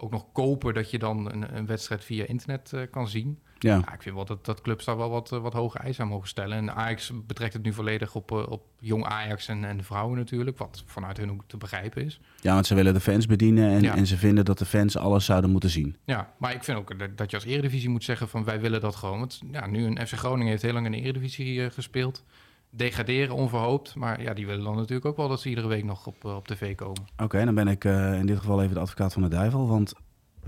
ook 0.00 0.10
nog 0.10 0.26
kopen 0.32 0.74
dat 0.74 0.90
je 0.90 0.98
dan 0.98 1.32
een, 1.32 1.56
een 1.56 1.66
wedstrijd 1.66 2.04
via 2.04 2.24
internet 2.26 2.72
eh, 2.72 2.80
kan 2.90 3.08
zien. 3.08 3.38
Ja. 3.58 3.74
Ja, 3.76 3.92
ik 3.94 4.02
vind 4.02 4.14
wel 4.14 4.24
dat, 4.24 4.44
dat 4.44 4.60
clubs 4.60 4.84
daar 4.84 4.96
wel 4.96 5.10
wat, 5.10 5.32
eh, 5.32 5.38
wat 5.40 5.52
hoge 5.52 5.78
eisen 5.78 6.04
aan 6.04 6.10
mogen 6.10 6.28
stellen. 6.28 6.56
En 6.56 6.74
Ajax 6.74 7.12
betrekt 7.26 7.52
het 7.52 7.62
nu 7.62 7.72
volledig 7.72 8.14
op, 8.14 8.30
eh, 8.32 8.50
op 8.50 8.62
jong 8.78 9.04
Ajax 9.04 9.48
en, 9.48 9.64
en 9.64 9.76
de 9.76 9.82
vrouwen 9.84 10.16
natuurlijk. 10.18 10.58
Wat 10.58 10.82
vanuit 10.86 11.16
hun 11.16 11.30
ook 11.30 11.42
te 11.46 11.56
begrijpen 11.56 12.04
is. 12.04 12.20
ja, 12.40 12.52
want 12.54 12.66
ze 12.66 12.74
willen 12.74 12.94
de 12.94 13.00
fans 13.00 13.26
bedienen 13.26 13.70
en, 13.70 13.80
Ja. 13.82 13.96
en 13.96 14.06
ze 14.06 14.16
vinden 14.16 14.44
dat 14.44 14.58
de 14.58 14.64
fans 14.64 14.96
alles 14.96 15.24
zouden 15.24 15.50
moeten 15.50 15.70
zien. 15.70 15.96
Ja, 16.04 16.32
maar 16.38 16.54
ik 16.54 16.64
vind 16.64 16.78
ook 16.78 17.16
dat- 17.16 17.30
je 17.30 17.36
als 17.36 17.46
Eredivisie 17.46 17.88
moet 17.88 18.04
zeggen 18.04 18.28
van 18.28 18.44
wij 18.44 18.60
willen 18.60 18.80
dat 18.80 18.96
gewoon. 18.96 19.18
Want 19.18 19.40
ja, 19.52 19.66
nu 19.66 19.84
een 19.84 20.06
FC 20.06 20.12
Groningen 20.12 20.50
heeft 20.50 20.62
heel 20.62 20.72
lang 20.72 20.86
in 20.86 20.92
de 20.92 20.98
Eredivisie 21.00 21.70
gespeeld. 21.70 22.24
Degraderen 22.70 23.34
onverhoopt. 23.34 23.94
Maar 23.94 24.22
ja, 24.22 24.34
die 24.34 24.46
willen 24.46 24.64
dan 24.64 24.76
natuurlijk 24.76 25.06
ook 25.06 25.16
wel 25.16 25.28
dat 25.28 25.40
ze 25.40 25.48
iedere 25.48 25.68
week 25.68 25.84
nog 25.84 26.06
op, 26.06 26.24
eh, 26.24 26.36
op 26.36 26.46
tv 26.46 26.74
komen. 26.74 27.02
Oké, 27.16 27.44
dan 27.44 27.54
ben 27.54 27.68
ik 27.68 27.84
eh, 27.84 28.18
in 28.18 28.26
dit 28.26 28.38
geval 28.38 28.62
even 28.62 28.74
de 28.74 28.80
advocaat 28.80 29.12
van 29.12 29.22
de 29.22 29.28
duivel. 29.28 29.68
Want 29.68 29.92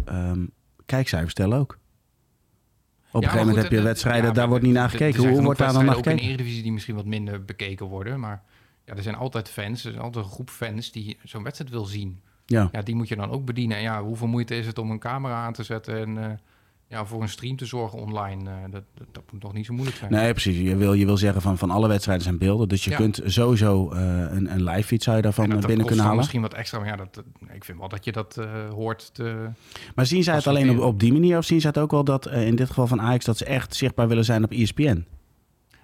ehm 0.04 0.44
kijkcijfers 0.86 1.34
tellen 1.34 1.58
ook. 1.58 1.78
Op 3.12 3.22
een 3.22 3.28
gegeven 3.28 3.46
moment 3.46 3.62
heb 3.62 3.72
je 3.72 3.82
wedstrijden, 3.82 4.34
daar 4.34 4.48
wordt 4.48 4.64
niet 4.64 4.72
naar 4.72 4.90
gekeken. 4.90 5.28
Hoe 5.28 5.42
wordt 5.42 5.58
daar 5.58 5.72
dan 5.72 5.84
naar 5.84 5.96
ook 5.96 5.96
in 5.96 6.02
de 6.02 6.10
gekeken? 6.10 6.28
Eredivisie 6.28 6.62
die 6.62 6.72
misschien 6.72 6.94
wat 6.94 7.04
minder 7.04 7.44
bekeken 7.44 7.86
worden. 7.86 8.20
Maar 8.20 8.42
ja, 8.84 8.94
er 8.94 9.02
zijn 9.02 9.14
altijd 9.14 9.48
fans. 9.48 9.84
Er 9.84 9.92
is 9.92 9.98
altijd 9.98 10.24
een 10.24 10.30
groep 10.30 10.50
fans 10.50 10.92
die 10.92 11.18
zo'n 11.22 11.42
wedstrijd 11.42 11.70
wil 11.70 11.84
zien. 11.84 12.20
Ja. 12.46 12.68
Ja, 12.72 12.82
die 12.82 12.94
moet 12.94 13.08
je 13.08 13.16
dan 13.16 13.30
ook 13.30 13.44
bedienen. 13.44 13.76
En 13.76 13.82
ja, 13.82 14.02
hoeveel 14.02 14.26
moeite 14.26 14.56
is 14.56 14.66
het 14.66 14.78
om 14.78 14.90
een 14.90 14.98
camera 14.98 15.44
aan 15.44 15.52
te 15.52 15.62
zetten 15.62 15.96
en 15.96 16.30
eh, 16.30 16.38
ja, 16.92 17.04
voor 17.04 17.22
een 17.22 17.28
stream 17.28 17.56
te 17.56 17.66
zorgen 17.66 17.98
online? 17.98 18.50
Eh, 18.50 18.56
dat, 18.70 18.82
dat, 18.94 19.06
dat 19.12 19.22
moet 19.32 19.40
toch 19.40 19.52
niet 19.52 19.66
zo 19.66 19.72
moeilijk 19.72 19.96
zijn. 19.96 20.12
Nee, 20.12 20.30
precies. 20.30 20.58
Je 20.58 20.76
wil, 20.76 20.92
je 20.92 21.04
wil 21.04 21.16
zeggen 21.16 21.42
van, 21.42 21.58
van 21.58 21.70
alle 21.70 21.88
wedstrijden 21.88 22.24
zijn 22.24 22.38
beelden. 22.38 22.68
Dus 22.68 22.84
je 22.84 22.90
Ja. 22.90 22.96
kunt 22.96 23.20
sowieso 23.24 23.90
eh, 23.90 24.00
een, 24.18 24.52
een 24.52 24.64
live 24.64 24.82
feed 24.82 25.02
zou 25.02 25.16
je 25.16 25.22
daarvan 25.22 25.48
dat, 25.48 25.60
eh, 25.60 25.66
binnen 25.66 25.78
kunnen 25.86 25.96
dan 25.96 26.04
halen. 26.04 26.16
misschien 26.18 26.40
wat 26.42 26.54
extra, 26.54 26.78
maar 26.78 26.88
ja, 26.88 26.96
dat, 26.96 27.22
ik 27.52 27.64
vind 27.64 27.78
wel 27.78 27.88
dat 27.88 28.04
je 28.04 28.12
dat 28.12 28.34
hoort 28.74 29.14
te... 29.14 29.50
Maar 29.94 30.06
zien 30.06 30.22
zij 30.22 30.34
het 30.34 30.46
alleen 30.46 30.70
op, 30.70 30.78
op 30.78 31.00
die 31.00 31.12
manier? 31.12 31.38
Of 31.38 31.44
zien 31.44 31.60
zij 31.60 31.70
het 31.70 31.78
ook 31.78 31.90
wel 31.90 32.04
dat 32.04 32.26
in 32.26 32.56
dit 32.56 32.68
geval 32.68 32.86
van 32.86 33.00
Ajax... 33.00 33.24
dat 33.24 33.36
ze 33.36 33.44
echt 33.44 33.74
zichtbaar 33.74 34.08
willen 34.08 34.24
zijn 34.24 34.44
op 34.44 34.50
ESPN? 34.50 35.04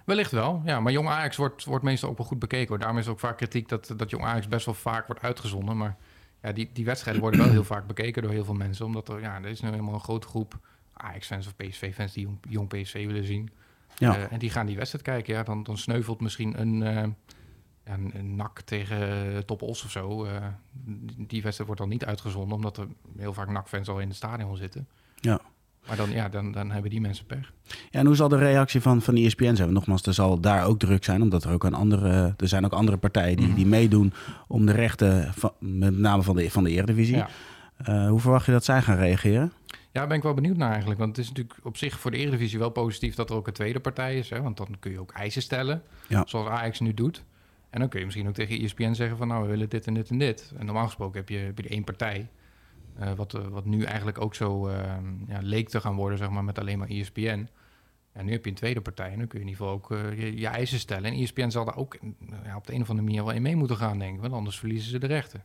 Wellicht 0.05 0.31
wel, 0.31 0.61
ja. 0.65 0.79
Maar 0.79 0.91
Jong 0.91 1.07
Ajax 1.07 1.35
wordt, 1.37 1.65
wordt 1.65 1.83
meestal 1.83 2.09
ook 2.09 2.17
wel 2.17 2.25
goed 2.25 2.39
bekeken. 2.39 2.67
Hoor. 2.67 2.79
Daarom 2.79 2.97
is 2.97 3.05
er 3.05 3.11
ook 3.11 3.19
vaak 3.19 3.37
kritiek 3.37 3.69
dat, 3.69 3.93
dat 3.97 4.09
Jong 4.09 4.23
Ajax 4.23 4.47
best 4.47 4.65
wel 4.65 4.75
vaak 4.75 5.07
wordt 5.07 5.21
uitgezonden. 5.21 5.77
Maar 5.77 5.97
ja, 6.41 6.51
die, 6.51 6.69
die 6.73 6.85
wedstrijden 6.85 7.21
worden 7.21 7.39
wel 7.39 7.49
heel 7.49 7.63
vaak 7.63 7.87
bekeken 7.87 8.21
door 8.21 8.31
heel 8.31 8.45
veel 8.45 8.53
mensen. 8.53 8.85
Omdat 8.85 9.09
er, 9.09 9.21
ja, 9.21 9.35
er 9.35 9.49
is 9.49 9.61
nu 9.61 9.69
helemaal 9.69 9.93
een 9.93 9.99
grote 9.99 10.27
groep 10.27 10.59
Ajax-fans 11.01 11.47
of 11.47 11.55
PSV-fans 11.55 12.13
die 12.13 12.23
jong, 12.23 12.37
jong 12.49 12.67
PSV 12.67 13.05
willen 13.05 13.25
zien. 13.25 13.49
Ja. 13.97 14.15
Eh, 14.17 14.31
en 14.31 14.39
die 14.39 14.49
gaan 14.49 14.65
die 14.65 14.75
wedstrijd 14.77 15.03
kijken. 15.03 15.33
Ja, 15.33 15.43
dan, 15.43 15.63
dan 15.63 15.77
sneuvelt 15.77 16.21
misschien 16.21 16.59
een, 16.61 16.77
ja, 17.85 17.97
een, 18.13 18.41
tegen 18.65 19.45
Top 19.45 19.61
Os 19.61 19.83
of 19.83 19.91
zo. 19.91 20.25
Eh, 20.25 20.31
die- 21.17 21.41
wedstrijd 21.41 21.57
wordt 21.65 21.77
dan 21.81 21.89
niet 21.89 22.05
uitgezonden, 22.05 22.55
omdat 22.55 22.77
er 22.77 22.87
heel 23.17 23.33
vaak 23.33 23.49
NAC-fans 23.49 23.87
al 23.87 23.99
in 23.99 24.07
het 24.07 24.17
stadion 24.17 24.57
zitten. 24.57 24.87
Ja. 25.15 25.39
Maar 25.87 25.97
dan, 25.97 26.09
ja, 26.11 26.29
dan, 26.29 26.51
dan 26.51 26.71
hebben 26.71 26.89
die 26.91 27.01
mensen 27.01 27.25
pech. 27.25 27.51
Ja, 27.89 27.99
en 27.99 28.05
hoe 28.05 28.15
zal 28.15 28.27
de 28.27 28.37
reactie 28.37 28.81
van, 28.81 29.01
van 29.01 29.15
ESPN 29.15 29.55
zijn? 29.55 29.73
Nogmaals, 29.73 30.01
er 30.05 30.13
zal 30.13 30.39
daar 30.39 30.65
ook 30.65 30.79
druk 30.79 31.03
zijn, 31.03 31.21
omdat 31.21 31.43
er 31.43 31.51
ook 31.51 31.63
een 31.63 31.73
andere, 31.73 32.33
er 32.37 32.47
zijn 32.47 32.65
ook 32.65 32.73
andere 32.73 32.97
partijen 32.97 33.37
die, 33.37 33.45
Mhm. 33.45 33.55
die 33.55 33.65
meedoen 33.65 34.13
om 34.47 34.65
de 34.65 34.71
rechten, 34.71 35.33
van, 35.33 35.51
met 35.59 35.97
name 35.97 36.23
van 36.23 36.35
de, 36.35 36.51
van 36.51 36.63
de 36.63 36.69
Eredivisie. 36.69 37.15
Ja. 37.15 38.07
Hoe 38.09 38.19
verwacht 38.19 38.45
je 38.45 38.51
dat 38.51 38.63
zij 38.65 38.81
gaan 38.81 38.97
reageren? 38.97 39.51
Ja, 39.91 39.99
daar 39.99 40.07
ben 40.07 40.17
ik 40.17 40.23
wel 40.23 40.33
benieuwd 40.33 40.57
naar 40.57 40.69
eigenlijk. 40.69 40.99
Want 40.99 41.15
het 41.15 41.25
is 41.25 41.31
natuurlijk 41.31 41.59
op 41.63 41.77
zich 41.77 41.99
voor 41.99 42.11
de 42.11 42.17
Eredivisie 42.17 42.59
wel 42.59 42.69
positief 42.69 43.15
dat 43.15 43.29
er 43.29 43.35
ook 43.35 43.47
een 43.47 43.53
tweede 43.53 43.79
partij 43.79 44.17
is. 44.17 44.29
Hè? 44.29 44.41
Want 44.41 44.57
dan 44.57 44.67
kun 44.79 44.91
je 44.91 44.99
ook 44.99 45.11
eisen 45.11 45.41
stellen, 45.41 45.81
Ja. 46.07 46.23
zoals 46.27 46.47
Ajax 46.47 46.79
nu 46.79 46.93
doet. 46.93 47.23
En 47.69 47.79
dan 47.79 47.89
kun 47.89 47.99
je 47.99 48.05
misschien 48.05 48.27
ook 48.27 48.33
tegen 48.33 48.59
ESPN 48.63 48.93
zeggen 48.93 49.17
van 49.17 49.27
nou, 49.27 49.41
we 49.43 49.47
willen 49.49 49.69
dit 49.69 49.87
en 49.87 49.93
dit 49.93 50.09
en 50.09 50.17
dit. 50.17 50.53
En 50.57 50.65
normaal 50.65 50.85
gesproken 50.85 51.19
heb 51.19 51.29
je, 51.29 51.37
heb 51.37 51.59
je 51.59 51.67
één 51.69 51.83
partij. 51.83 52.29
eh, 52.99 53.13
wat, 53.13 53.33
eh, 53.33 53.47
wat 53.47 53.65
nu 53.65 53.83
eigenlijk 53.83 54.21
ook 54.21 54.35
zo 54.35 54.67
eh, 54.67 54.77
ja, 55.27 55.39
leek 55.41 55.69
te 55.69 55.81
gaan 55.81 55.95
worden, 55.95 56.17
zeg 56.17 56.29
maar, 56.29 56.43
met 56.43 56.59
alleen 56.59 56.77
maar 56.79 56.87
ESPN. 56.87 57.47
En 58.11 58.25
nu 58.25 58.31
heb 58.31 58.43
je 58.43 58.49
een 58.49 58.55
tweede 58.57 58.81
partij 58.81 59.11
en 59.11 59.17
dan 59.17 59.27
kun 59.27 59.39
je 59.39 59.45
in 59.45 59.51
ieder 59.51 59.65
geval 59.65 59.77
ook 59.79 59.91
eh, 59.91 60.19
je, 60.19 60.37
je 60.39 60.47
eisen 60.47 60.79
stellen. 60.79 61.11
En 61.11 61.17
ESPN 61.19 61.49
zal 61.49 61.65
daar 61.65 61.77
ook 61.77 61.97
ja, 62.43 62.55
op 62.55 62.67
de 62.67 62.73
een 62.73 62.81
of 62.81 62.89
andere 62.89 63.07
manier 63.07 63.23
wel 63.25 63.33
in 63.33 63.41
mee 63.41 63.55
moeten 63.55 63.77
gaan, 63.77 63.99
denk 63.99 64.15
ik. 64.15 64.21
Want 64.21 64.33
anders 64.33 64.59
verliezen 64.59 64.89
ze 64.89 64.97
de 64.97 65.07
rechten. 65.07 65.43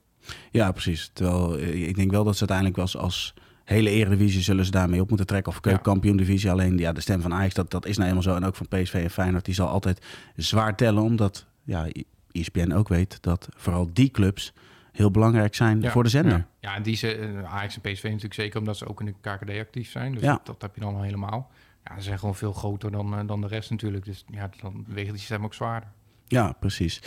Ja, 0.50 0.72
precies. 0.72 1.10
Terwijl 1.12 1.58
ik 1.58 1.94
denk 1.96 2.10
wel 2.10 2.24
dat 2.24 2.34
ze 2.36 2.38
uiteindelijk 2.48 2.76
wel 2.92 3.02
als 3.02 3.34
hele 3.64 3.90
Eredivisie 3.90 4.42
zullen 4.42 4.64
ze 4.64 4.70
daarmee 4.70 5.00
op 5.00 5.08
moeten 5.08 5.26
trekken. 5.26 5.52
Of 5.52 5.60
keukenkampioen 5.60 6.16
divisie. 6.16 6.50
Alleen 6.50 6.78
ja, 6.78 6.92
de 6.92 7.00
stem 7.00 7.20
van 7.20 7.34
Ajax, 7.34 7.54
dat, 7.54 7.70
dat 7.70 7.86
is 7.86 7.96
nou 7.96 8.08
eenmaal 8.08 8.22
zo. 8.22 8.34
En 8.34 8.44
ook 8.44 8.56
van 8.56 8.68
PSV 8.68 8.94
en 8.94 9.10
Feyenoord, 9.10 9.44
die 9.44 9.54
zal 9.54 9.68
altijd 9.68 10.06
zwaar 10.36 10.76
tellen. 10.76 11.02
Omdat 11.02 11.46
ja, 11.64 11.86
ESPN 12.32 12.72
ook 12.72 12.88
weet 12.88 13.22
dat 13.22 13.48
vooral 13.56 13.88
die 13.92 14.10
clubs 14.10 14.52
heel 14.92 15.10
belangrijk 15.10 15.54
zijn 15.54 15.80
Ja, 15.80 15.90
voor 15.90 16.02
de 16.02 16.08
zender. 16.08 16.32
Ja, 16.32 16.46
ja 16.60 16.74
en 16.74 16.82
die 16.82 16.96
ze, 16.96 17.14
eh, 17.14 17.54
Ajax 17.54 17.78
en 17.80 17.92
PSV 17.92 18.02
natuurlijk 18.02 18.34
zeker 18.34 18.58
omdat 18.58 18.76
ze 18.76 18.88
ook 18.88 19.00
in 19.00 19.06
de 19.06 19.14
KKD 19.20 19.50
actief 19.58 19.90
zijn. 19.90 20.12
Dus 20.12 20.22
Ja. 20.22 20.32
dat, 20.32 20.46
dat 20.46 20.62
heb 20.62 20.74
je 20.74 20.80
dan 20.80 20.94
al 20.94 21.02
helemaal. 21.02 21.50
Ja, 21.84 21.96
ze 21.96 22.02
zijn 22.02 22.18
gewoon 22.18 22.34
veel 22.34 22.52
groter 22.52 22.90
dan, 22.90 23.18
eh, 23.18 23.26
dan 23.26 23.40
de 23.40 23.46
rest 23.46 23.70
natuurlijk. 23.70 24.04
Dus 24.04 24.24
ja, 24.30 24.50
dan 24.60 24.84
weegt 24.88 25.10
die 25.10 25.20
stem 25.20 25.44
ook 25.44 25.54
zwaarder. 25.54 25.88
Ja, 26.34 26.52
precies. 26.60 27.00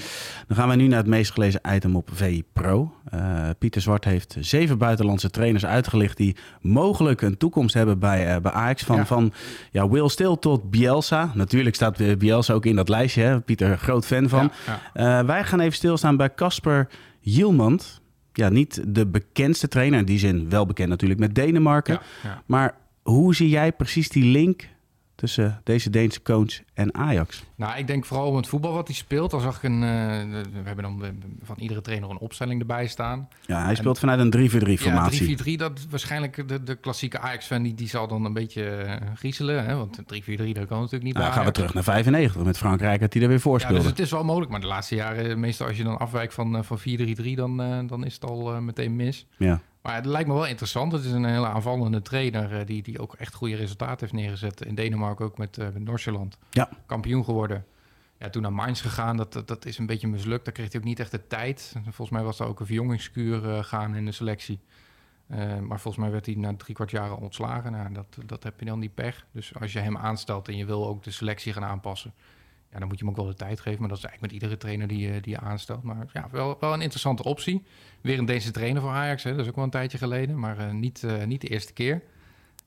Dan 0.48 0.57
gaan 0.57 0.69
we 0.69 0.75
nu 0.75 0.88
naar 0.88 0.98
het 0.98 1.07
meest 1.07 1.31
gelezen 1.31 1.62
item 1.75 1.96
op 1.96 2.10
VI 2.13 2.43
Pro. 2.53 2.93
Eh, 3.10 3.50
Pieter 3.60 3.81
Zwart 3.81 4.03
heeft 4.05 4.36
zeven 4.39 4.77
buitenlandse 4.77 5.29
trainers 5.29 5.65
uitgelicht 5.65 6.17
die 6.17 6.36
mogelijk 6.62 7.22
een 7.22 7.38
toekomst 7.38 7.74
hebben 7.74 8.00
bij, 8.00 8.36
eh, 8.36 8.41
bij 8.41 8.51
Ajax. 8.51 8.84
Van, 8.84 8.96
Ja. 8.96 9.05
van 9.05 9.34
ja, 9.72 9.89
Will 9.89 10.10
Still 10.10 10.38
tot 10.39 10.69
Bielsa. 10.72 11.31
Natuurlijk 11.34 11.75
staat 11.75 12.17
Bielsa 12.17 12.53
ook 12.53 12.65
in 12.65 12.75
dat 12.75 12.89
lijstje. 12.89 13.22
Hè? 13.22 13.41
Pieter, 13.41 13.77
groot 13.77 14.05
fan 14.05 14.29
van. 14.29 14.51
Ja, 14.65 14.79
ja. 14.93 15.19
Eh, 15.19 15.25
wij 15.25 15.43
gaan 15.43 15.60
even 15.60 15.74
stilstaan 15.75 16.17
bij 16.17 16.34
Casper 16.34 16.88
Hielmand. 17.19 18.01
Ja, 18.34 18.50
niet 18.50 18.81
de 18.88 19.07
bekendste 19.07 19.67
trainer. 19.67 20.00
In 20.00 20.05
die 20.05 20.19
zin 20.19 20.50
wel 20.50 20.65
bekend 20.65 20.89
natuurlijk 20.89 21.19
met 21.19 21.36
Denemarken. 21.36 22.00
Maar 22.46 22.75
hoe 23.03 23.36
zie 23.36 23.50
jij 23.50 23.72
precies 23.72 24.10
die 24.10 24.24
link 24.31 24.67
tussen 25.17 25.62
deze 25.63 25.89
Deense 25.89 26.21
coach 26.21 26.62
en 26.74 26.93
Ajax? 26.95 27.43
Nou, 27.55 27.77
ik 27.77 27.88
denk 27.88 28.05
vooral 28.05 28.27
om 28.27 28.36
het 28.36 28.47
voetbal 28.47 28.74
wat 28.74 28.88
hij 28.88 28.95
speelt. 28.95 29.31
Dan 29.31 29.41
zag 29.41 29.55
ik 29.57 29.63
een. 29.63 29.83
eh, 29.83 29.89
we 30.53 30.62
hebben 30.63 30.83
dan 30.83 31.03
van 31.43 31.55
iedere 31.59 31.81
trainer 31.81 32.09
een 32.09 32.17
opstelling 32.17 32.59
erbij 32.59 32.88
staan. 32.88 33.27
Ja, 33.45 33.63
hij 33.63 33.75
speelt 33.75 34.00
vanuit 34.00 34.19
een 34.19 34.50
3-4-3 34.50 34.67
Ja, 34.67 34.77
formatie. 34.77 35.38
3-4-3, 35.38 35.55
dat 35.57 35.86
waarschijnlijk 35.89 36.47
de, 36.47 36.63
de 36.63 36.75
klassieke 36.75 37.19
Ajax-fan 37.19 37.63
die, 37.63 37.74
die 37.74 37.88
zal 37.88 38.07
dan 38.07 38.25
een 38.25 38.33
beetje 38.33 38.65
eh, 38.69 39.07
griezelen. 39.15 39.65
Hè? 39.65 39.75
Want 39.75 40.00
3-4-3, 40.00 40.03
dat 40.05 40.65
kan 40.67 40.77
natuurlijk 40.77 41.03
niet 41.03 41.13
Nou, 41.13 41.25
bij 41.25 41.31
gaan 41.36 41.45
we 41.45 41.51
terug 41.51 41.74
naar 41.74 41.83
95 41.83 42.43
met 42.43 42.57
Frankrijk, 42.57 43.00
dat 43.00 43.13
hij 43.13 43.21
er 43.21 43.27
weer 43.27 43.39
voor 43.39 43.59
Ja, 43.59 43.69
dus 43.69 43.86
het 43.86 44.00
is 44.00 44.12
wel 44.12 44.24
mogelijk. 44.24 44.51
Maar 44.51 44.62
de 44.62 44.67
laatste 44.67 44.95
jaren, 44.95 45.39
meestal 45.39 45.67
als 45.67 45.77
je 45.77 45.83
dan 45.83 45.97
afwijkt 45.97 46.33
van, 46.33 46.55
eh, 46.57 46.63
van 46.63 46.79
4-3-3, 46.79 47.36
dan, 47.36 47.57
dan 47.88 48.05
is 48.05 48.13
het 48.13 48.24
al 48.25 48.62
meteen 48.62 48.95
mis. 48.95 49.25
Ja. 49.38 49.62
Maar 49.88 49.96
het 49.96 50.06
lijkt 50.06 50.27
me 50.27 50.34
wel 50.34 50.48
interessant. 50.48 50.91
Het 50.91 51.03
is 51.03 51.12
een 51.12 51.25
hele 51.25 51.48
aanvallende 51.48 52.01
trainer... 52.01 52.60
eh, 52.60 52.65
die, 52.65 52.84
die 52.84 53.00
ook 53.00 53.13
echt 53.13 53.34
goede 53.34 53.56
resultaten 53.56 54.00
heeft 54.00 54.13
neergezet. 54.13 54.65
In 54.65 54.75
Denemarken 54.75 55.25
ook 55.25 55.38
met, 55.38 55.58
eh 55.58 55.67
met. 55.74 56.38
Ja. 56.50 56.70
Kampioen 56.86 57.24
geworden. 57.24 57.65
Ja, 58.20 58.29
toen 58.29 58.41
naar 58.41 58.53
Mainz 58.53 58.82
gegaan. 58.82 59.17
Dat, 59.17 59.34
dat, 59.34 59.48
dat 59.48 59.65
is 59.65 59.77
een 59.77 59.86
beetje 59.86 60.08
mislukt. 60.08 60.46
Daar 60.46 60.53
kreeg 60.53 60.72
hij 60.72 60.82
ook 60.82 60.88
niet 60.88 61.00
echt 61.00 61.12
de 61.12 61.27
tijd. 61.27 61.74
Volgens 61.84 62.10
mij 62.10 62.24
was 62.24 62.39
er 62.39 62.48
ook 62.48 62.60
een 62.60 62.65
verjongingskuur 62.65 63.50
eh, 63.50 63.63
gaan 63.63 63.96
in 63.96 64.06
de 64.06 64.12
selectie. 64.12 64.60
Maar 65.62 65.79
volgens 65.79 65.98
mij 65.98 66.12
werd 66.12 66.25
hij 66.25 66.36
na 66.36 66.56
drie 66.56 66.75
kwart 66.75 66.91
jaar 66.91 67.15
ontslagen. 67.15 67.72
Nou, 67.72 67.94
dat, 67.94 68.17
dat 68.25 68.44
heb 68.44 68.60
je 68.60 68.65
dan 68.65 68.79
niet 68.79 68.94
pech. 68.94 69.25
Dus 69.32 69.60
als 69.60 69.74
je 69.74 69.79
hem 69.79 69.98
aanstelt 69.98 70.48
en 70.48 70.58
je 70.58 70.65
wil 70.65 70.88
ook 70.88 71.03
de 71.03 71.12
selectie 71.12 71.53
gaan 71.53 71.63
aanpassen... 71.63 72.13
Dan 72.79 72.88
moet 72.88 73.00
je 73.00 73.05
hem 73.05 73.13
ook 73.13 73.19
wel 73.19 73.29
de 73.29 73.34
tijd 73.38 73.60
geven. 73.60 73.79
Maar 73.79 73.89
dat 73.89 73.98
is 73.98 74.03
eigenlijk 74.03 74.34
met 74.34 74.41
iedere 74.41 74.60
trainer 74.62 74.88
die, 74.88 75.13
je- 75.13 75.22
die 75.22 75.31
je 75.34 75.39
aanstelt. 75.39 75.84
Maar 75.84 76.05
ja, 76.13 76.27
wel, 76.31 76.57
wel 76.60 76.74
een 76.74 76.81
interessante 76.81 77.24
optie. 77.24 77.63
Weer 78.01 78.19
een 78.19 78.25
Deense 78.25 78.51
trainer 78.51 78.81
voor 78.81 78.91
Ajax. 78.91 79.24
Hè. 79.24 79.31
Dat 79.31 79.39
is 79.39 79.48
ook 79.48 79.55
wel 79.55 79.63
een 79.63 79.69
tijdje 79.69 79.98
geleden. 79.98 80.39
Maar 80.39 80.57
eh, 80.57 80.72
niet, 80.72 81.03
eh, 81.03 81.24
niet 81.24 81.41
de 81.41 81.48
eerste 81.48 81.74
keer. 81.74 82.01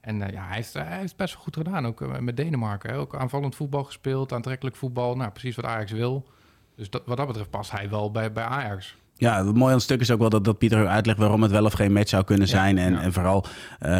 En 0.00 0.22
eh, 0.22 0.32
ja, 0.32 0.46
hij 0.46 0.56
heeft, 0.56 0.72
hij 0.72 0.98
heeft 0.98 1.16
best 1.16 1.34
wel 1.34 1.42
goed 1.42 1.56
gedaan. 1.56 1.86
Ook 1.86 2.00
eh, 2.02 2.18
met 2.18 2.36
Denemarken. 2.36 2.90
Hè. 2.90 2.98
Ook 2.98 3.16
aanvallend 3.16 3.54
voetbal 3.56 3.84
gespeeld. 3.84 4.32
Aantrekkelijk 4.32 4.76
voetbal. 4.76 5.16
Nou, 5.16 5.30
precies 5.30 5.56
wat 5.56 5.64
Ajax 5.64 5.92
wil. 5.92 6.28
Dus 6.76 6.90
dat, 6.90 7.02
wat 7.06 7.16
dat 7.16 7.26
betreft 7.26 7.50
past 7.50 7.70
hij 7.70 7.88
wel 7.90 8.10
bij, 8.10 8.32
bij 8.32 8.44
Ajax. 8.44 8.96
Ja, 9.20 9.46
het 9.46 9.54
mooie 9.54 9.66
aan 9.68 9.74
het 9.74 9.82
stuk 9.82 10.00
is 10.00 10.10
ook 10.10 10.18
wel 10.18 10.28
dat, 10.28 10.44
dat 10.44 10.58
Pieter 10.58 10.86
uitlegt 10.88 11.18
waarom 11.18 11.42
het 11.42 11.50
wel 11.50 11.64
of 11.64 11.72
geen 11.72 11.92
match 11.92 12.08
zou 12.08 12.24
kunnen 12.24 12.46
Ja, 12.46 12.52
zijn. 12.52 12.78
En, 12.78 12.92
ja. 12.92 13.00
en 13.00 13.12
vooral 13.12 13.44
eh, 13.78 13.90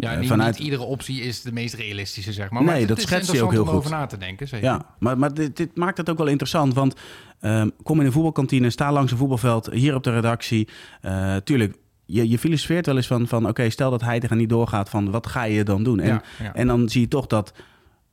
Ja, 0.00 0.14
niet, 0.18 0.28
vanuit. 0.28 0.54
niet 0.56 0.64
iedere 0.64 0.82
optie 0.82 1.20
is 1.20 1.42
de 1.42 1.52
meest 1.52 1.74
realistische, 1.74 2.32
zeg 2.32 2.50
maar. 2.50 2.62
Nee, 2.64 2.78
het, 2.78 2.88
dat 2.88 3.00
schetst 3.00 3.32
hij 3.32 3.40
ook 3.42 3.50
heel 3.50 3.60
om 3.62 3.66
goed. 3.68 3.76
over 3.76 3.90
na 3.90 4.06
te 4.06 4.16
denken, 4.18 4.48
zeker. 4.48 4.66
Ja, 4.66 4.86
maar, 4.98 5.18
maar 5.18 5.34
dit, 5.34 5.56
dit 5.56 5.76
maakt 5.76 5.96
het 5.98 6.10
ook 6.10 6.18
wel 6.18 6.26
interessant. 6.26 6.74
Want 6.74 6.94
ehm, 7.40 7.68
kom 7.82 8.00
in 8.00 8.06
een 8.06 8.12
voetbalkantine, 8.12 8.70
sta 8.70 8.92
langs 8.92 9.12
een 9.12 9.18
voetbalveld, 9.18 9.70
hier 9.72 9.94
op 9.94 10.02
de 10.02 10.10
redactie. 10.12 10.68
Eh, 11.00 11.36
tuurlijk, 11.36 11.76
je, 12.04 12.28
je 12.28 12.38
filosofeert 12.38 12.86
wel 12.86 12.96
eens 12.96 13.06
van, 13.06 13.26
van 13.28 13.48
oké, 13.48 13.70
stel 13.70 13.90
dat 13.90 14.00
hij 14.02 14.20
er 14.20 14.36
niet 14.36 14.48
doorgaat, 14.48 14.88
van 14.88 15.10
wat 15.10 15.26
ga 15.26 15.42
je 15.44 15.64
dan 15.64 15.82
doen? 15.82 16.00
En, 16.00 16.22
en 16.52 16.66
dan 16.66 16.88
zie 16.88 17.00
je 17.00 17.08
toch 17.08 17.26
dat 17.26 17.52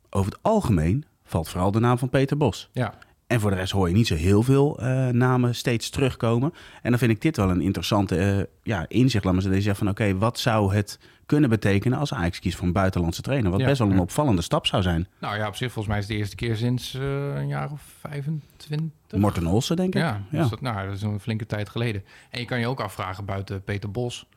over 0.09 0.31
het 0.31 0.39
algemeen 0.43 1.05
valt 1.23 1.49
vooral 1.49 1.71
de 1.71 1.79
naam 1.79 1.97
van 1.97 2.09
Peter 2.09 2.37
Bos. 2.37 2.69
ja. 2.73 2.93
En 3.27 3.39
voor 3.39 3.49
de 3.49 3.55
rest 3.55 3.71
hoor 3.71 3.87
je 3.87 3.93
niet 3.93 4.07
zo 4.07 4.15
heel 4.15 4.43
veel 4.43 4.79
eh, 4.79 5.07
namen 5.07 5.55
steeds 5.55 5.89
terugkomen. 5.89 6.53
En 6.81 6.89
dan 6.89 6.99
vind 6.99 7.11
ik 7.11 7.21
dit 7.21 7.37
wel 7.37 7.49
een 7.49 7.61
interessante 7.61 8.17
eh, 8.17 8.43
ja, 8.63 8.85
inzicht. 8.87 9.23
Laat 9.23 9.33
maar 9.33 9.43
zeggen, 9.43 9.61
zeggen 9.61 9.85
van 9.85 9.93
oké, 9.93 10.17
wat 10.17 10.39
zou 10.39 10.75
het 10.75 10.99
kunnen 11.25 11.49
betekenen 11.49 11.99
als 11.99 12.13
Ajax 12.13 12.39
kiest 12.39 12.57
voor 12.57 12.67
een 12.67 12.73
buitenlandse 12.73 13.21
trainer? 13.21 13.51
Wat 13.51 13.59
Ja, 13.59 13.65
best 13.65 13.79
wel 13.79 13.91
een 13.91 13.99
opvallende 13.99 14.41
stap 14.41 14.65
zou 14.65 14.81
zijn. 14.81 15.07
Nou 15.19 15.37
ja, 15.37 15.47
op 15.47 15.55
zich 15.55 15.71
volgens 15.71 15.87
mij 15.87 15.97
is 15.97 16.03
het 16.03 16.13
de 16.13 16.19
eerste 16.19 16.35
keer 16.35 16.55
sinds 16.55 16.93
eh, 16.93 17.35
een 17.35 17.47
jaar 17.47 17.71
of 17.71 17.81
25. 17.99 19.19
Morten 19.19 19.47
Olsen, 19.47 19.75
denk 19.75 19.95
ik. 19.95 20.01
Ja, 20.01 20.21
ja. 20.29 20.41
Dus 20.41 20.49
dat, 20.49 20.61
nou, 20.61 20.85
dat 20.87 20.95
is 20.95 21.01
een 21.01 21.19
flinke 21.19 21.45
tijd 21.45 21.69
geleden. 21.69 22.03
En 22.29 22.39
je 22.39 22.45
kan 22.45 22.59
je 22.59 22.67
ook 22.67 22.79
afvragen 22.79 23.25
buiten 23.25 23.63
Peter 23.63 23.91
Bos. 23.91 24.27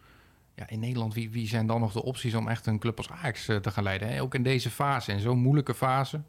Ja, 0.54 0.68
in 0.68 0.80
Nederland, 0.80 1.14
wie, 1.14 1.30
wie 1.30 1.48
zijn 1.48 1.66
dan 1.66 1.80
nog 1.80 1.92
de 1.92 2.02
opties 2.02 2.34
om 2.34 2.48
echt 2.48 2.66
een 2.66 2.78
club 2.78 2.96
als 2.96 3.10
Ajax 3.10 3.44
te 3.44 3.70
gaan 3.70 3.84
leiden? 3.84 4.08
Hè? 4.08 4.22
Ook 4.22 4.34
in 4.34 4.42
deze 4.42 4.70
fase, 4.70 5.12
in 5.12 5.20
zo'n 5.20 5.38
moeilijke 5.38 5.74
fase. 5.74 6.20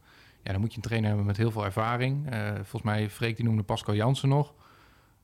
Ja, 0.47 0.53
dan 0.53 0.61
moet 0.61 0.71
je 0.71 0.77
een 0.77 0.83
trainer 0.83 1.07
hebben 1.07 1.25
met 1.25 1.37
heel 1.37 1.51
veel 1.51 1.65
ervaring. 1.65 2.29
Eh, 2.29 2.53
volgens 2.53 2.81
mij, 2.81 3.09
Freek 3.09 3.35
die 3.35 3.45
noemde 3.45 3.63
Pascal 3.63 3.95
Jansen 3.95 4.29
nog. 4.29 4.53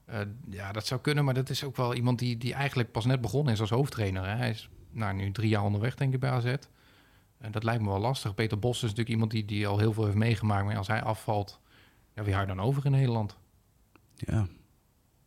Eh, 0.05 0.19
ja, 0.49 0.71
dat 0.71 0.85
zou 0.85 1.01
kunnen, 1.01 1.25
maar 1.25 1.33
dat 1.33 1.49
is 1.49 1.63
ook 1.63 1.75
wel 1.75 1.93
iemand 1.93 2.19
die, 2.19 2.37
die 2.37 2.53
eigenlijk 2.53 2.91
pas 2.91 3.05
net 3.05 3.21
begonnen 3.21 3.53
is 3.53 3.59
als 3.59 3.69
hoofdtrainer. 3.69 4.25
Hè? 4.25 4.35
Hij 4.35 4.49
is 4.49 4.69
nou, 4.91 5.13
nu 5.13 5.31
drie 5.31 5.49
jaar 5.49 5.63
onderweg, 5.63 5.95
denk 5.95 6.13
ik, 6.13 6.19
bij 6.19 6.29
AZ. 6.29 6.55
En 7.37 7.51
dat 7.51 7.63
lijkt 7.63 7.81
me 7.81 7.89
wel 7.89 7.99
lastig. 7.99 8.33
Peter 8.33 8.59
Bos 8.59 8.75
is 8.75 8.81
natuurlijk 8.81 9.09
iemand 9.09 9.31
die, 9.31 9.45
die 9.45 9.67
al 9.67 9.77
heel 9.77 9.93
veel 9.93 10.05
heeft 10.05 10.17
meegemaakt. 10.17 10.65
Maar 10.65 10.77
als 10.77 10.87
hij 10.87 11.01
afvalt, 11.01 11.59
ja, 12.13 12.23
wie 12.23 12.33
houdt 12.33 12.49
dan 12.49 12.61
over 12.61 12.85
in 12.85 12.91
Nederland? 12.91 13.37
ja. 14.15 14.47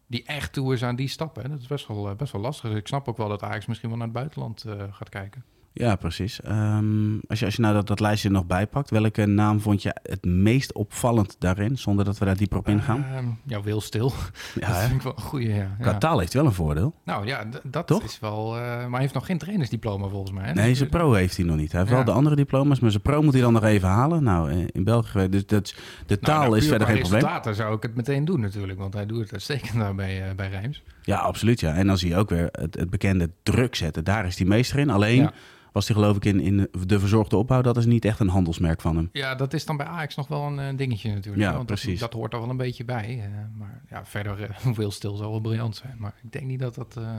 die 0.06 0.24
echt 0.24 0.52
toe 0.52 0.72
is 0.72 0.84
aan 0.84 0.96
die 0.96 1.08
stappen. 1.08 1.42
Hè? 1.42 1.48
Dat 1.48 1.60
is 1.60 1.66
best 1.66 1.86
wel, 1.86 2.08
eh, 2.08 2.16
best 2.16 2.32
wel 2.32 2.42
lastig. 2.42 2.74
Ik 2.74 2.86
snap 2.86 3.08
ook 3.08 3.16
wel 3.16 3.28
dat 3.28 3.42
Ajax 3.42 3.66
misschien 3.66 3.88
wel 3.88 3.98
naar 3.98 4.06
het 4.06 4.16
buitenland 4.16 4.64
eh, 4.64 4.94
gaat 4.94 5.08
kijken. 5.08 5.44
Ja, 5.78 5.96
precies. 5.96 6.40
Ehm, 6.40 7.14
als, 7.28 7.38
je, 7.38 7.44
als 7.44 7.54
je 7.56 7.60
nou 7.62 7.74
dat, 7.74 7.86
dat 7.86 8.00
lijstje 8.00 8.28
er 8.28 8.34
nog 8.34 8.46
bijpakt, 8.46 8.90
welke 8.90 9.26
naam 9.26 9.60
vond 9.60 9.82
je 9.82 9.96
het 10.02 10.24
meest 10.24 10.72
opvallend 10.72 11.36
daarin, 11.38 11.78
zonder 11.78 12.04
dat 12.04 12.18
we 12.18 12.24
daar 12.24 12.36
dieper 12.36 12.58
op 12.58 12.68
ingaan? 12.68 13.04
Ehm, 13.14 13.24
ja, 13.46 13.62
Wil 13.62 13.80
Stil. 13.80 14.12
ja, 14.54 14.68
dat 14.72 14.76
vind 14.78 14.92
ik 14.94 15.02
wel 15.02 15.12
een 15.16 15.22
goede. 15.22 15.48
Ja. 15.54 15.76
Qua 15.80 15.94
taal 15.98 16.18
heeft 16.18 16.32
wel 16.32 16.44
een 16.46 16.52
voordeel. 16.52 16.94
Nou 17.04 17.26
ja, 17.26 17.44
dat 17.62 17.86
Toch? 17.86 18.02
is 18.02 18.18
wel... 18.20 18.56
eh, 18.56 18.60
maar 18.62 18.90
hij 18.90 19.00
heeft 19.00 19.14
nog 19.14 19.26
geen 19.26 19.38
trainersdiploma 19.38 20.08
volgens 20.08 20.32
mij. 20.32 20.44
Hè? 20.46 20.52
Nee, 20.52 20.74
zijn 20.74 20.90
eh, 20.90 20.96
pro 20.98 21.12
heeft 21.12 21.36
hij 21.36 21.46
nog 21.46 21.56
niet. 21.56 21.70
Hij 21.72 21.80
heeft 21.80 21.92
Ja. 21.92 21.96
wel 21.96 22.06
de 22.06 22.12
andere 22.18 22.36
diploma's, 22.36 22.80
maar 22.80 22.90
zijn 22.90 23.02
pro 23.02 23.22
moet 23.22 23.32
hij 23.32 23.42
dan 23.42 23.52
nog 23.52 23.64
even 23.64 23.88
halen. 23.88 24.22
Nou, 24.22 24.50
eh, 24.50 24.58
in 24.72 24.84
België 24.84 25.08
geweest. 25.10 25.30
Dus 25.32 25.46
dat, 25.46 25.66
de 25.66 25.74
nou, 26.06 26.20
taal 26.20 26.42
nou, 26.42 26.56
is 26.56 26.68
verder 26.68 26.86
geen 26.86 26.98
probleem. 26.98 27.20
resultaten 27.20 27.54
zou 27.54 27.76
ik 27.76 27.82
het 27.82 27.94
meteen 27.96 28.24
doen 28.24 28.40
natuurlijk. 28.40 28.78
Want 28.78 28.94
hij 28.94 29.06
doet 29.06 29.20
het 29.20 29.32
uitstekend 29.32 29.74
daar 29.78 29.94
bij, 29.94 30.28
eh, 30.28 30.34
bij 30.34 30.48
Rijms. 30.48 30.82
Ja, 31.02 31.16
absoluut. 31.18 31.60
Ja. 31.60 31.74
En 31.74 31.86
dan 31.86 31.98
zie 31.98 32.08
je 32.08 32.16
ook 32.16 32.28
weer 32.30 32.48
het, 32.52 32.74
het 32.74 32.90
bekende 32.90 33.30
druk 33.42 33.74
zetten. 33.74 34.04
Daar 34.04 34.26
is 34.26 34.38
hij 34.38 34.46
meester 34.46 34.78
in. 34.78 34.90
Alleen 34.90 35.20
Ja. 35.22 35.32
Was 35.76 35.86
hij 35.88 35.96
geloof 35.96 36.16
ik 36.16 36.24
in, 36.24 36.40
in 36.40 36.68
de 36.86 36.98
verzorgde 36.98 37.36
opbouw. 37.36 37.62
Dat 37.62 37.76
is 37.76 37.84
niet 37.86 38.04
echt 38.04 38.20
een 38.20 38.28
handelsmerk 38.28 38.80
van 38.80 38.96
hem. 38.96 39.08
Ja, 39.12 39.34
dat 39.34 39.52
is 39.52 39.64
dan 39.64 39.76
bij 39.76 39.86
Ajax 39.86 40.14
nog 40.16 40.28
wel 40.28 40.42
een 40.42 40.58
eh, 40.58 40.76
dingetje 40.76 41.12
natuurlijk. 41.14 41.42
Ja, 41.42 41.52
want 41.54 41.68
dat- 41.68 41.80
precies. 41.80 42.00
Dat, 42.00 42.12
hoort 42.12 42.32
er 42.32 42.40
wel 42.40 42.50
een 42.50 42.56
beetje 42.56 42.84
bij. 42.84 43.20
eh, 43.24 43.58
maar 43.58 43.82
ja, 43.90 44.04
verder 44.06 44.42
eh, 44.42 44.66
Wil 44.76 44.90
Stil 44.90 45.16
zal 45.16 45.30
wel 45.30 45.40
briljant 45.40 45.76
zijn. 45.76 45.94
Maar 45.98 46.14
ik 46.22 46.32
denk 46.32 46.44
niet 46.46 46.58
dat 46.60 46.74
dat, 46.74 46.96
eh, 46.96 47.18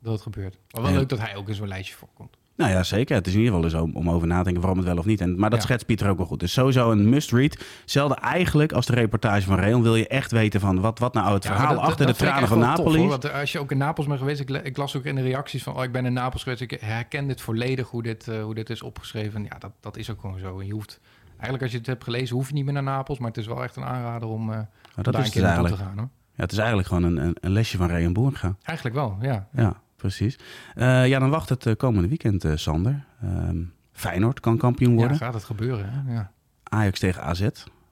dat 0.00 0.12
het 0.12 0.22
gebeurt. 0.22 0.58
Maar 0.70 0.82
wel 0.82 0.90
Ja. 0.90 0.96
leuk 0.98 1.08
dat 1.08 1.18
hij 1.20 1.36
ook 1.36 1.48
in 1.48 1.54
zo'n 1.54 1.68
lijstje 1.68 1.94
voorkomt. 1.94 2.36
Nou 2.58 2.70
ja, 2.70 2.82
zeker. 2.82 3.14
Het 3.16 3.26
is 3.26 3.32
in 3.32 3.38
ieder 3.40 3.54
geval 3.54 3.70
dus 3.70 3.80
om, 3.80 3.96
om 3.96 4.10
over 4.10 4.26
na 4.26 4.36
te 4.38 4.42
denken 4.44 4.60
waarom 4.62 4.78
het 4.78 4.88
wel 4.88 4.96
of 4.98 5.04
niet. 5.04 5.20
En, 5.20 5.38
maar 5.38 5.50
dat 5.50 5.58
Ja. 5.58 5.64
schetst 5.64 5.86
Pieter 5.86 6.08
ook 6.08 6.16
wel 6.16 6.26
goed. 6.26 6.40
Dus 6.40 6.52
sowieso 6.52 6.90
een 6.90 7.08
must-read. 7.08 7.64
Zelfde 7.84 8.14
eigenlijk 8.20 8.72
als 8.72 8.86
de 8.86 8.94
reportage 8.94 9.42
van 9.46 9.58
Real. 9.58 9.82
Wil 9.82 9.96
je 9.96 10.08
echt 10.08 10.30
weten 10.30 10.60
van 10.60 10.80
wat, 10.80 10.98
wat 10.98 11.14
nou 11.14 11.34
het 11.34 11.44
Ja, 11.44 11.50
verhaal 11.50 11.74
dat- 11.74 11.82
achter 11.82 12.06
dat 12.06 12.18
de 12.18 12.24
ik 12.24 12.30
tranen 12.30 12.48
van 12.48 12.58
tof, 12.60 12.68
Napoli 12.68 13.02
is. 13.02 13.08
Want 13.08 13.32
als 13.32 13.52
je 13.52 13.58
ook 13.58 13.70
in 13.70 13.78
Napels 13.78 14.06
bent 14.06 14.18
geweest, 14.18 14.40
ik, 14.40 14.50
ik 14.50 14.76
las 14.76 14.96
ook 14.96 15.04
in 15.04 15.14
de 15.14 15.22
reacties 15.22 15.62
van, 15.62 15.76
oh, 15.76 15.82
ik 15.84 15.92
ben 15.92 16.06
in 16.06 16.12
Napels 16.12 16.42
geweest, 16.42 16.60
ik 16.60 16.76
herken 16.80 17.26
dit 17.26 17.40
volledig 17.40 17.88
hoe 17.88 18.02
dit, 18.02 18.28
eh, 18.28 18.42
hoe 18.42 18.54
dit 18.54 18.70
is 18.70 18.82
opgeschreven. 18.82 19.42
Ja, 19.44 19.58
dat, 19.58 19.72
dat 19.80 19.96
is 19.96 20.10
ook 20.10 20.20
gewoon 20.20 20.38
zo. 20.38 20.60
En 20.60 20.66
je 20.66 20.72
hoeft, 20.72 21.00
eigenlijk 21.30 21.62
als 21.62 21.72
je 21.72 21.78
het 21.78 21.86
hebt 21.86 22.04
gelezen, 22.04 22.36
hoef 22.36 22.48
je 22.48 22.54
niet 22.54 22.64
meer 22.64 22.74
naar 22.74 22.82
Napels, 22.82 23.18
maar 23.18 23.28
het 23.28 23.36
is 23.38 23.46
wel 23.46 23.62
echt 23.62 23.76
een 23.76 23.84
aanrader 23.84 24.28
om, 24.28 24.50
om 24.50 24.66
dat 25.02 25.12
daar 25.12 25.20
is 25.22 25.26
een 25.26 25.32
keer 25.32 25.42
naartoe 25.42 25.68
te 25.68 25.76
gaan. 25.76 25.98
Hoor. 25.98 26.08
Ja, 26.34 26.42
het 26.44 26.52
is 26.52 26.58
eigenlijk 26.58 26.88
gewoon 26.88 27.02
een, 27.02 27.16
een, 27.16 27.36
een 27.40 27.50
lesje 27.50 27.76
van 27.76 27.86
Real 27.88 28.12
Boerga. 28.12 28.54
Eigenlijk 28.62 28.96
wel, 28.96 29.16
ja. 29.20 29.48
Ja, 29.52 29.80
precies. 29.98 30.38
Eh, 30.74 31.08
ja, 31.08 31.18
dan 31.18 31.30
wacht 31.30 31.48
het 31.48 31.66
eh, 31.66 31.74
komende 31.76 32.08
weekend, 32.08 32.44
eh, 32.44 32.52
Sander. 32.56 33.04
Ehm, 33.22 33.62
Feyenoord 33.92 34.40
kan 34.40 34.56
kampioen 34.56 34.92
Ja, 34.92 34.98
worden. 34.98 35.16
gaat 35.16 35.34
het 35.34 35.44
gebeuren. 35.44 35.90
Hè? 35.92 36.12
Ja. 36.12 36.32
Ajax 36.62 36.98
tegen 36.98 37.22
AZ. 37.22 37.48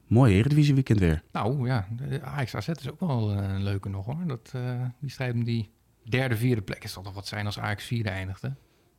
Mooi 0.06 0.34
Eredivisie 0.34 0.74
weekend 0.74 0.98
weer. 1.00 1.22
Nou 1.32 1.66
ja, 1.66 1.86
Ajax 2.22 2.54
AZ 2.54 2.68
is 2.68 2.90
ook 2.90 3.00
wel 3.00 3.30
een 3.30 3.62
leuke 3.62 3.88
nog 3.88 4.04
hoor. 4.04 4.26
Dat, 4.26 4.52
die 5.00 5.10
strijd 5.10 5.34
om 5.34 5.44
die 5.44 5.70
derde, 6.04 6.36
vierde 6.36 6.62
plek 6.62 6.84
is 6.84 6.92
toch 6.92 7.04
nog 7.04 7.14
wat 7.14 7.26
zijn 7.26 7.46
als 7.46 7.58
Ajax 7.58 7.84
vierde 7.84 8.10
eindigde. 8.10 8.54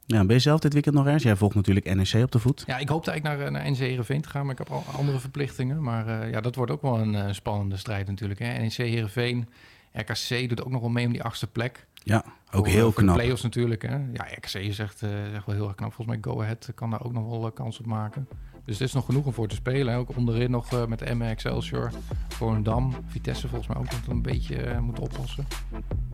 Ja, 0.06 0.26
ben 0.26 0.36
je 0.36 0.42
zelf 0.42 0.60
dit 0.60 0.74
weekend 0.74 0.96
nog 0.96 1.06
ergens? 1.06 1.24
Jij 1.24 1.36
volgt 1.36 1.56
natuurlijk 1.56 1.96
NEC 1.96 2.24
op 2.24 2.32
de 2.32 2.40
voet. 2.40 2.64
Ja, 2.68 2.78
ik 2.78 2.90
hoopte 2.90 3.12
eigenlijk 3.12 3.42
naar, 3.42 3.52
naar 3.52 3.64
NEC 3.64 3.78
Heerenveen 3.78 4.22
te 4.22 4.30
gaan, 4.30 4.42
maar 4.44 4.52
ik 4.52 4.58
heb 4.58 4.70
al 4.70 4.84
andere 4.98 5.20
verplichtingen. 5.20 5.84
Maar 5.84 6.30
ja, 6.30 6.42
dat 6.42 6.56
wordt 6.56 6.72
ook 6.72 6.82
wel 6.82 7.00
een 7.00 7.36
spannende 7.36 7.78
strijd 7.78 8.08
natuurlijk. 8.08 8.40
Hè. 8.40 8.58
NEC 8.58 8.74
Heerenveen, 8.74 9.50
RKC 9.94 10.50
doet 10.50 10.64
ook 10.64 10.72
nog 10.72 10.82
wel 10.82 10.90
mee 10.90 11.06
om 11.06 11.12
die 11.12 11.24
achtste 11.24 11.48
plek. 11.48 11.88
Ja, 12.08 12.24
ook 12.52 12.68
heel 12.68 12.88
eh, 12.88 12.94
voor 12.94 13.02
de 13.02 13.02
knap. 13.02 13.16
play-offs 13.16 13.44
natuurlijk. 13.44 13.82
Hè. 13.82 13.96
Ja, 13.96 14.28
RKC 14.36 14.54
is 14.54 14.80
echt, 14.80 15.02
wel 15.02 15.56
heel 15.56 15.68
erg 15.68 15.76
knap. 15.76 15.94
Volgens 15.94 16.18
mij 16.18 16.34
Go 16.34 16.42
Ahead 16.42 16.72
kan 16.76 16.90
daar 16.90 17.04
ook 17.04 17.14
nog 17.14 17.30
wel 17.30 17.46
eh, 17.46 17.54
kans 17.54 17.80
op 17.80 17.86
maken. 17.86 18.28
Dus 18.68 18.80
er 18.80 18.86
is 18.86 18.94
nog 18.94 19.06
genoeg 19.06 19.26
om 19.26 19.34
voor 19.34 19.48
te 19.48 19.56
spelen. 19.56 19.96
Ook 19.96 20.18
onderin 20.18 20.52
nog 20.52 20.72
eh, 20.72 20.86
met 20.86 21.02
Emmen, 21.02 21.28
Excelsior, 21.28 21.92
Volendam. 22.28 22.94
Vitesse 23.08 23.48
volgens 23.48 23.68
mij 23.68 23.78
ook 23.78 23.92
nog 23.92 24.08
een 24.08 24.22
beetje 24.22 24.56
eh, 24.56 24.80
moet 24.80 25.00
oplossen. 25.00 25.48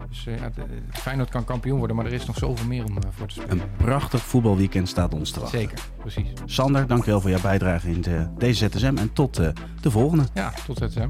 Dus 0.09 0.23
ja, 0.23 0.51
Feyenoord 0.89 1.29
kan 1.29 1.45
kampioen 1.45 1.77
worden, 1.77 1.95
maar 1.95 2.05
er 2.05 2.13
is 2.13 2.25
nog 2.25 2.37
zoveel 2.37 2.67
meer 2.67 2.85
om 2.85 2.97
voor 3.09 3.27
te 3.27 3.33
spelen. 3.33 3.59
Een 3.59 3.75
prachtig 3.77 4.21
voetbalweekend 4.21 4.89
staat 4.89 5.13
ons 5.13 5.31
te 5.31 5.39
wachten. 5.39 5.59
Zeker, 5.59 5.79
precies. 5.97 6.27
Sander, 6.45 6.87
dankjewel 6.87 7.21
voor 7.21 7.29
jouw 7.29 7.41
bijdrage 7.41 7.89
in 7.89 8.01
de, 8.01 8.27
deze 8.37 8.69
ZSM. 8.71 8.97
En 8.97 9.13
tot 9.13 9.35
de 9.81 9.91
volgende. 9.91 10.23
Ja, 10.33 10.53
tot 10.65 10.77
ZSM. 10.77 11.09